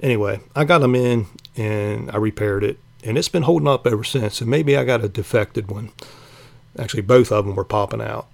anyway, 0.01 0.41
I 0.57 0.65
got 0.65 0.79
them 0.79 0.95
in 0.95 1.27
and 1.57 2.11
I 2.11 2.17
repaired 2.17 2.65
it, 2.65 2.79
and 3.05 3.19
it's 3.19 3.29
been 3.29 3.43
holding 3.43 3.69
up 3.69 3.87
ever 3.87 4.05
since. 4.05 4.41
And 4.41 4.51
maybe 4.51 4.77
I 4.77 4.85
got 4.85 5.05
a 5.05 5.09
defected 5.09 5.71
one. 5.71 5.91
Actually, 6.79 7.03
both 7.03 7.31
of 7.31 7.45
them 7.45 7.55
were 7.55 7.65
popping 7.65 8.01
out, 8.01 8.27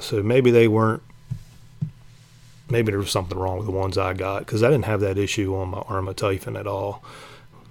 so 0.00 0.22
maybe 0.22 0.50
they 0.50 0.68
weren't. 0.68 1.02
Maybe 2.68 2.90
there 2.90 2.98
was 2.98 3.10
something 3.10 3.38
wrong 3.38 3.58
with 3.58 3.66
the 3.66 3.72
ones 3.72 3.96
I 3.96 4.12
got 4.12 4.40
because 4.40 4.62
I 4.62 4.70
didn't 4.70 4.86
have 4.86 5.00
that 5.00 5.18
issue 5.18 5.54
on 5.54 5.68
my 5.68 5.82
Arrma 5.82 6.14
Typhon 6.14 6.56
at 6.56 6.66
all. 6.66 7.04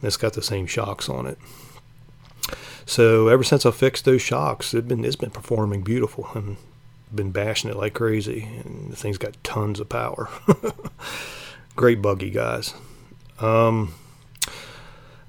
It's 0.02 0.16
got 0.16 0.34
the 0.34 0.42
same 0.42 0.68
shocks 0.68 1.10
on 1.10 1.26
it. 1.26 1.38
So 2.86 3.28
ever 3.28 3.44
since 3.44 3.66
I 3.66 3.72
fixed 3.72 4.06
those 4.06 4.22
shocks, 4.22 4.74
it's 4.74 4.88
been 4.88 5.04
it's 5.04 5.16
been 5.16 5.32
performing 5.32 5.82
beautiful 5.82 6.30
and 6.36 6.58
been 7.16 7.32
bashing 7.32 7.70
it 7.70 7.76
like 7.76 7.94
crazy, 7.94 8.48
and 8.64 8.92
the 8.92 8.96
thing's 8.96 9.18
got 9.18 9.42
tons 9.44 9.80
of 9.80 9.90
power. 9.90 10.30
Great 11.76 12.02
buggy, 12.02 12.30
guys. 12.30 12.74
Um, 13.40 13.94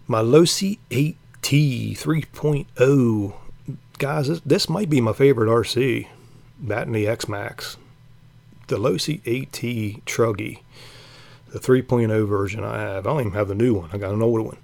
my 0.06 0.20
Losi 0.22 0.78
8T 0.90 1.98
3.0, 1.98 3.34
guys, 3.98 4.28
this, 4.28 4.40
this, 4.40 4.68
might 4.68 4.88
be 4.88 5.00
my 5.00 5.12
favorite 5.12 5.48
RC. 5.48 6.06
That 6.60 6.86
and 6.86 6.94
the 6.94 7.08
X-Maxx. 7.08 7.76
The 8.68 8.78
Losi 8.78 9.20
8T 9.22 10.02
Truggy, 10.04 10.60
the 11.52 11.58
3.0 11.58 12.26
version 12.28 12.64
I 12.64 12.80
have. 12.80 13.06
I 13.06 13.10
don't 13.10 13.20
even 13.20 13.32
have 13.32 13.48
the 13.48 13.54
new 13.54 13.74
one. 13.74 13.90
I 13.92 13.98
got 13.98 14.12
an 14.12 14.22
older 14.22 14.42
one. 14.42 14.58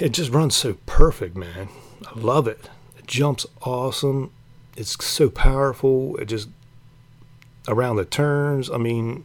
It 0.00 0.12
just 0.12 0.30
runs 0.30 0.54
so 0.54 0.74
perfect, 0.84 1.36
man. 1.36 1.68
I 2.06 2.18
love 2.18 2.48
it. 2.48 2.68
It 2.98 3.06
jumps 3.06 3.46
awesome 3.62 4.30
it's 4.76 5.04
so 5.04 5.28
powerful. 5.28 6.16
It 6.16 6.26
just 6.26 6.48
around 7.68 7.96
the 7.96 8.04
turns. 8.04 8.70
I 8.70 8.78
mean, 8.78 9.24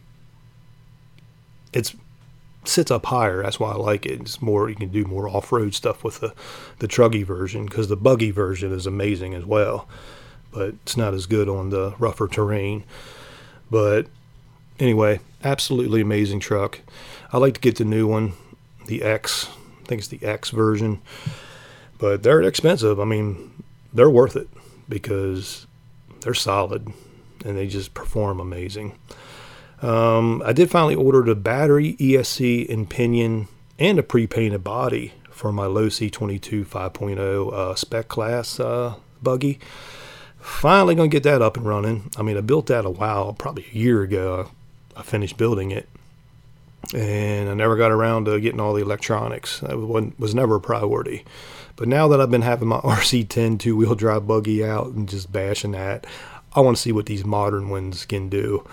it's 1.72 1.94
sits 2.64 2.90
up 2.90 3.06
higher. 3.06 3.42
That's 3.42 3.58
why 3.58 3.72
I 3.72 3.76
like 3.76 4.04
it. 4.04 4.20
It's 4.20 4.42
more 4.42 4.68
you 4.68 4.76
can 4.76 4.90
do 4.90 5.04
more 5.04 5.28
off 5.28 5.52
road 5.52 5.74
stuff 5.74 6.04
with 6.04 6.20
the 6.20 6.34
the 6.78 6.88
truggy 6.88 7.24
version 7.24 7.66
because 7.66 7.88
the 7.88 7.96
buggy 7.96 8.30
version 8.30 8.72
is 8.72 8.86
amazing 8.86 9.34
as 9.34 9.44
well, 9.44 9.88
but 10.50 10.74
it's 10.82 10.96
not 10.96 11.14
as 11.14 11.26
good 11.26 11.48
on 11.48 11.70
the 11.70 11.94
rougher 11.98 12.28
terrain. 12.28 12.84
But 13.70 14.06
anyway, 14.78 15.20
absolutely 15.42 16.00
amazing 16.00 16.40
truck. 16.40 16.80
I 17.32 17.38
like 17.38 17.54
to 17.54 17.60
get 17.60 17.76
the 17.76 17.84
new 17.84 18.06
one, 18.06 18.32
the 18.86 19.02
X. 19.02 19.48
I 19.82 19.86
think 19.86 20.00
it's 20.00 20.08
the 20.08 20.22
X 20.22 20.50
version, 20.50 21.00
but 21.98 22.22
they're 22.22 22.42
expensive. 22.42 23.00
I 23.00 23.04
mean, 23.04 23.62
they're 23.92 24.10
worth 24.10 24.36
it 24.36 24.48
because 24.88 25.66
they're 26.20 26.34
solid 26.34 26.88
and 27.44 27.56
they 27.56 27.66
just 27.66 27.94
perform 27.94 28.40
amazing. 28.40 28.98
Um, 29.80 30.42
I 30.44 30.52
did 30.52 30.70
finally 30.70 30.94
order 30.94 31.22
the 31.22 31.34
battery, 31.34 31.94
ESC, 31.94 32.68
and 32.68 32.88
pinion, 32.88 33.48
and 33.78 33.98
a 33.98 34.02
pre-painted 34.02 34.64
body 34.64 35.12
for 35.30 35.52
my 35.52 35.66
Losi 35.66 36.10
22 36.10 36.64
5.0 36.64 37.52
uh, 37.52 37.74
spec 37.76 38.08
class 38.08 38.58
uh, 38.58 38.94
buggy. 39.22 39.60
Finally 40.40 40.94
gonna 40.94 41.08
get 41.08 41.22
that 41.22 41.42
up 41.42 41.56
and 41.56 41.66
running. 41.66 42.10
I 42.16 42.22
mean, 42.22 42.36
I 42.36 42.40
built 42.40 42.66
that 42.66 42.84
a 42.84 42.90
while, 42.90 43.32
probably 43.34 43.66
a 43.70 43.76
year 43.76 44.02
ago. 44.02 44.50
I 44.96 45.02
finished 45.02 45.36
building 45.36 45.70
it, 45.70 45.88
and 46.92 47.48
I 47.48 47.54
never 47.54 47.76
got 47.76 47.92
around 47.92 48.24
to 48.24 48.40
getting 48.40 48.58
all 48.58 48.74
the 48.74 48.82
electronics. 48.82 49.60
That 49.60 49.78
was 49.78 50.34
never 50.34 50.56
a 50.56 50.60
priority. 50.60 51.24
But 51.78 51.86
now 51.86 52.08
that 52.08 52.20
I've 52.20 52.30
been 52.30 52.42
having 52.42 52.68
my 52.68 52.78
RC10 52.80 53.58
two 53.60 53.76
wheel 53.76 53.94
drive 53.94 54.26
buggy 54.26 54.64
out 54.64 54.88
and 54.88 55.08
just 55.08 55.32
bashing 55.32 55.70
that, 55.72 56.06
I 56.52 56.60
want 56.60 56.76
to 56.76 56.82
see 56.82 56.92
what 56.92 57.06
these 57.06 57.24
modern 57.24 57.68
ones 57.70 58.04
can 58.04 58.28
do. 58.28 58.66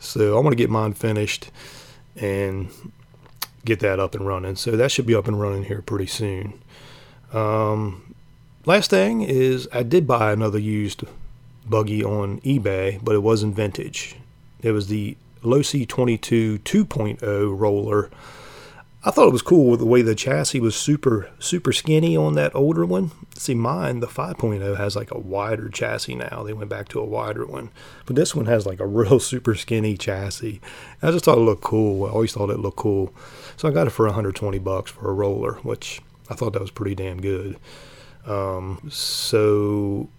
So 0.00 0.36
I 0.36 0.40
want 0.40 0.52
to 0.52 0.56
get 0.56 0.68
mine 0.68 0.94
finished 0.94 1.50
and 2.16 2.68
get 3.64 3.80
that 3.80 4.00
up 4.00 4.14
and 4.14 4.26
running. 4.26 4.56
So 4.56 4.72
that 4.72 4.90
should 4.90 5.06
be 5.06 5.14
up 5.14 5.28
and 5.28 5.40
running 5.40 5.64
here 5.64 5.80
pretty 5.80 6.06
soon. 6.06 6.60
Um, 7.32 8.14
last 8.66 8.90
thing 8.90 9.22
is 9.22 9.68
I 9.72 9.84
did 9.84 10.06
buy 10.06 10.32
another 10.32 10.58
used 10.58 11.04
buggy 11.68 12.02
on 12.02 12.40
eBay, 12.40 12.98
but 13.04 13.14
it 13.14 13.22
wasn't 13.22 13.54
vintage. 13.54 14.16
It 14.60 14.72
was 14.72 14.88
the 14.88 15.16
Losi 15.42 15.86
22 15.86 16.58
2.0 16.58 17.58
roller 17.58 18.10
I 19.02 19.10
thought 19.10 19.28
it 19.28 19.32
was 19.32 19.40
cool 19.40 19.70
with 19.70 19.80
the 19.80 19.86
way 19.86 20.02
the 20.02 20.14
chassis 20.14 20.60
was 20.60 20.76
super 20.76 21.30
super 21.38 21.72
skinny 21.72 22.16
on 22.16 22.34
that 22.34 22.54
older 22.54 22.84
one. 22.84 23.12
See, 23.34 23.54
mine 23.54 24.00
the 24.00 24.06
5.0 24.06 24.76
has 24.76 24.94
like 24.94 25.10
a 25.10 25.18
wider 25.18 25.70
chassis 25.70 26.14
now. 26.14 26.42
They 26.42 26.52
went 26.52 26.68
back 26.68 26.88
to 26.88 27.00
a 27.00 27.04
wider 27.06 27.46
one, 27.46 27.70
but 28.04 28.14
this 28.14 28.34
one 28.34 28.44
has 28.44 28.66
like 28.66 28.78
a 28.78 28.86
real 29.00 29.18
super 29.18 29.54
skinny 29.54 29.96
chassis. 29.96 30.60
I 31.00 31.10
just 31.12 31.24
thought 31.24 31.38
it 31.38 31.42
looked 31.42 31.62
cool. 31.62 32.04
I 32.04 32.10
always 32.10 32.32
thought 32.32 32.50
it 32.50 32.58
looked 32.58 32.76
cool, 32.76 33.14
so 33.56 33.68
I 33.68 33.72
got 33.72 33.86
it 33.86 33.90
for 33.90 34.04
120 34.04 34.58
bucks 34.58 34.90
for 34.90 35.08
a 35.08 35.14
roller, 35.14 35.54
which 35.62 36.02
I 36.28 36.34
thought 36.34 36.52
that 36.52 36.62
was 36.62 36.70
pretty 36.70 36.94
damn 36.94 37.22
good. 37.22 37.58
Um, 38.26 38.86
so 38.90 40.10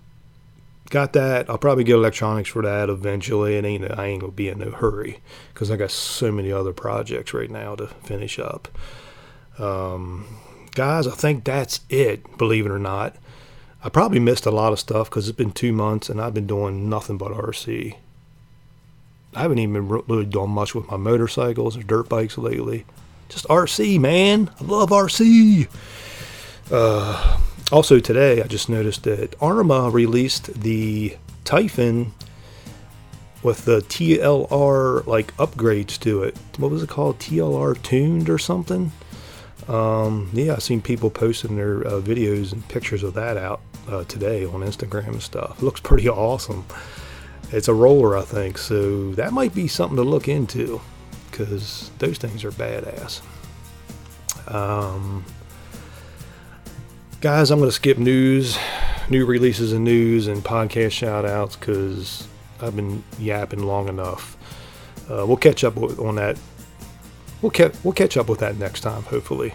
got 0.91 1.13
that. 1.13 1.49
I'll 1.49 1.57
probably 1.57 1.83
get 1.83 1.95
electronics 1.95 2.49
for 2.49 2.61
that 2.61 2.89
eventually. 2.89 3.55
It 3.55 3.65
ain't 3.65 3.89
I 3.89 4.05
ain't 4.05 4.21
gonna 4.21 4.33
be 4.33 4.49
in 4.49 4.59
no 4.59 4.69
hurry 4.69 5.19
because 5.53 5.71
I 5.71 5.77
got 5.77 5.89
so 5.89 6.31
many 6.31 6.51
other 6.51 6.73
projects 6.73 7.33
right 7.33 7.49
now 7.49 7.75
to 7.75 7.87
finish 7.87 8.37
up. 8.37 8.67
Um, 9.57 10.27
guys, 10.75 11.07
I 11.07 11.11
think 11.11 11.43
that's 11.43 11.79
it. 11.89 12.37
Believe 12.37 12.65
it 12.65 12.71
or 12.71 12.79
not, 12.79 13.15
I 13.83 13.89
probably 13.89 14.19
missed 14.19 14.45
a 14.45 14.51
lot 14.51 14.73
of 14.73 14.79
stuff 14.79 15.09
because 15.09 15.27
it's 15.27 15.37
been 15.37 15.51
two 15.51 15.71
months 15.71 16.09
and 16.09 16.21
I've 16.21 16.33
been 16.33 16.47
doing 16.47 16.89
nothing 16.89 17.17
but 17.17 17.31
RC. 17.31 17.95
I 19.33 19.41
haven't 19.41 19.59
even 19.59 19.73
been 19.73 20.03
really 20.07 20.25
doing 20.25 20.51
much 20.51 20.75
with 20.75 20.91
my 20.91 20.97
motorcycles 20.97 21.77
or 21.77 21.83
dirt 21.83 22.09
bikes 22.09 22.37
lately. 22.37 22.85
Just 23.29 23.47
RC, 23.47 23.97
man. 23.97 24.51
I 24.59 24.63
love 24.65 24.89
RC. 24.89 25.69
Uh, 26.69 27.39
also 27.71 27.99
today, 27.99 28.41
I 28.41 28.47
just 28.47 28.69
noticed 28.69 29.03
that 29.03 29.37
Arrma 29.39 29.91
released 29.91 30.61
the 30.61 31.17
Typhon 31.43 32.13
with 33.43 33.65
the 33.65 33.79
TLR 33.81 35.05
like 35.07 35.35
upgrades 35.37 35.99
to 36.01 36.23
it. 36.23 36.37
What 36.57 36.71
was 36.71 36.83
it 36.83 36.89
called? 36.89 37.19
TLR 37.19 37.81
tuned 37.81 38.29
or 38.29 38.37
something? 38.37 38.91
Um, 39.67 40.29
yeah, 40.33 40.53
I've 40.53 40.63
seen 40.63 40.81
people 40.81 41.09
posting 41.09 41.55
their 41.55 41.85
uh, 41.87 42.01
videos 42.01 42.51
and 42.51 42.67
pictures 42.67 43.03
of 43.03 43.13
that 43.13 43.37
out 43.37 43.61
uh, 43.89 44.03
today 44.05 44.45
on 44.45 44.61
Instagram 44.61 45.07
and 45.09 45.21
stuff. 45.21 45.61
It 45.61 45.63
looks 45.63 45.79
pretty 45.79 46.09
awesome. 46.09 46.65
It's 47.51 47.67
a 47.67 47.73
roller, 47.73 48.17
I 48.17 48.21
think, 48.21 48.57
so 48.57 49.11
that 49.13 49.33
might 49.33 49.53
be 49.53 49.67
something 49.67 49.97
to 49.97 50.03
look 50.03 50.27
into 50.27 50.81
because 51.29 51.91
those 51.99 52.17
things 52.17 52.43
are 52.43 52.51
badass. 52.51 53.21
Um, 54.47 55.25
guys, 57.21 57.51
I'm 57.51 57.59
going 57.59 57.69
to 57.69 57.75
skip 57.75 57.99
news, 57.99 58.57
new 59.07 59.27
releases 59.27 59.73
and 59.73 59.85
news, 59.85 60.25
and 60.25 60.43
podcast 60.43 60.91
shout 60.91 61.23
outs 61.23 61.55
because 61.55 62.27
I've 62.59 62.75
been 62.75 63.03
yapping 63.19 63.61
long 63.61 63.87
enough. 63.87 64.35
Uh, 65.09 65.23
we'll 65.27 65.37
catch 65.37 65.63
up 65.63 65.77
on 65.77 66.15
that. 66.15 66.39
We'll, 67.43 67.51
ca- 67.51 67.71
we'll 67.83 67.93
catch 67.93 68.17
up 68.17 68.27
with 68.27 68.39
that 68.39 68.57
next 68.57 68.81
time, 68.81 69.03
hopefully. 69.03 69.53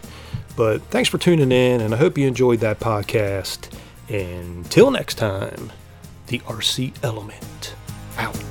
But 0.57 0.81
thanks 0.90 1.09
for 1.09 1.18
tuning 1.18 1.50
in, 1.50 1.81
and 1.81 1.92
I 1.92 1.96
hope 1.96 2.16
you 2.16 2.29
enjoyed 2.29 2.61
that 2.61 2.79
podcast. 2.79 3.68
Until 4.09 4.92
next 4.92 5.16
time, 5.16 5.72
the 6.29 6.38
RC 6.40 6.94
Element 7.02 7.74
out. 8.16 8.45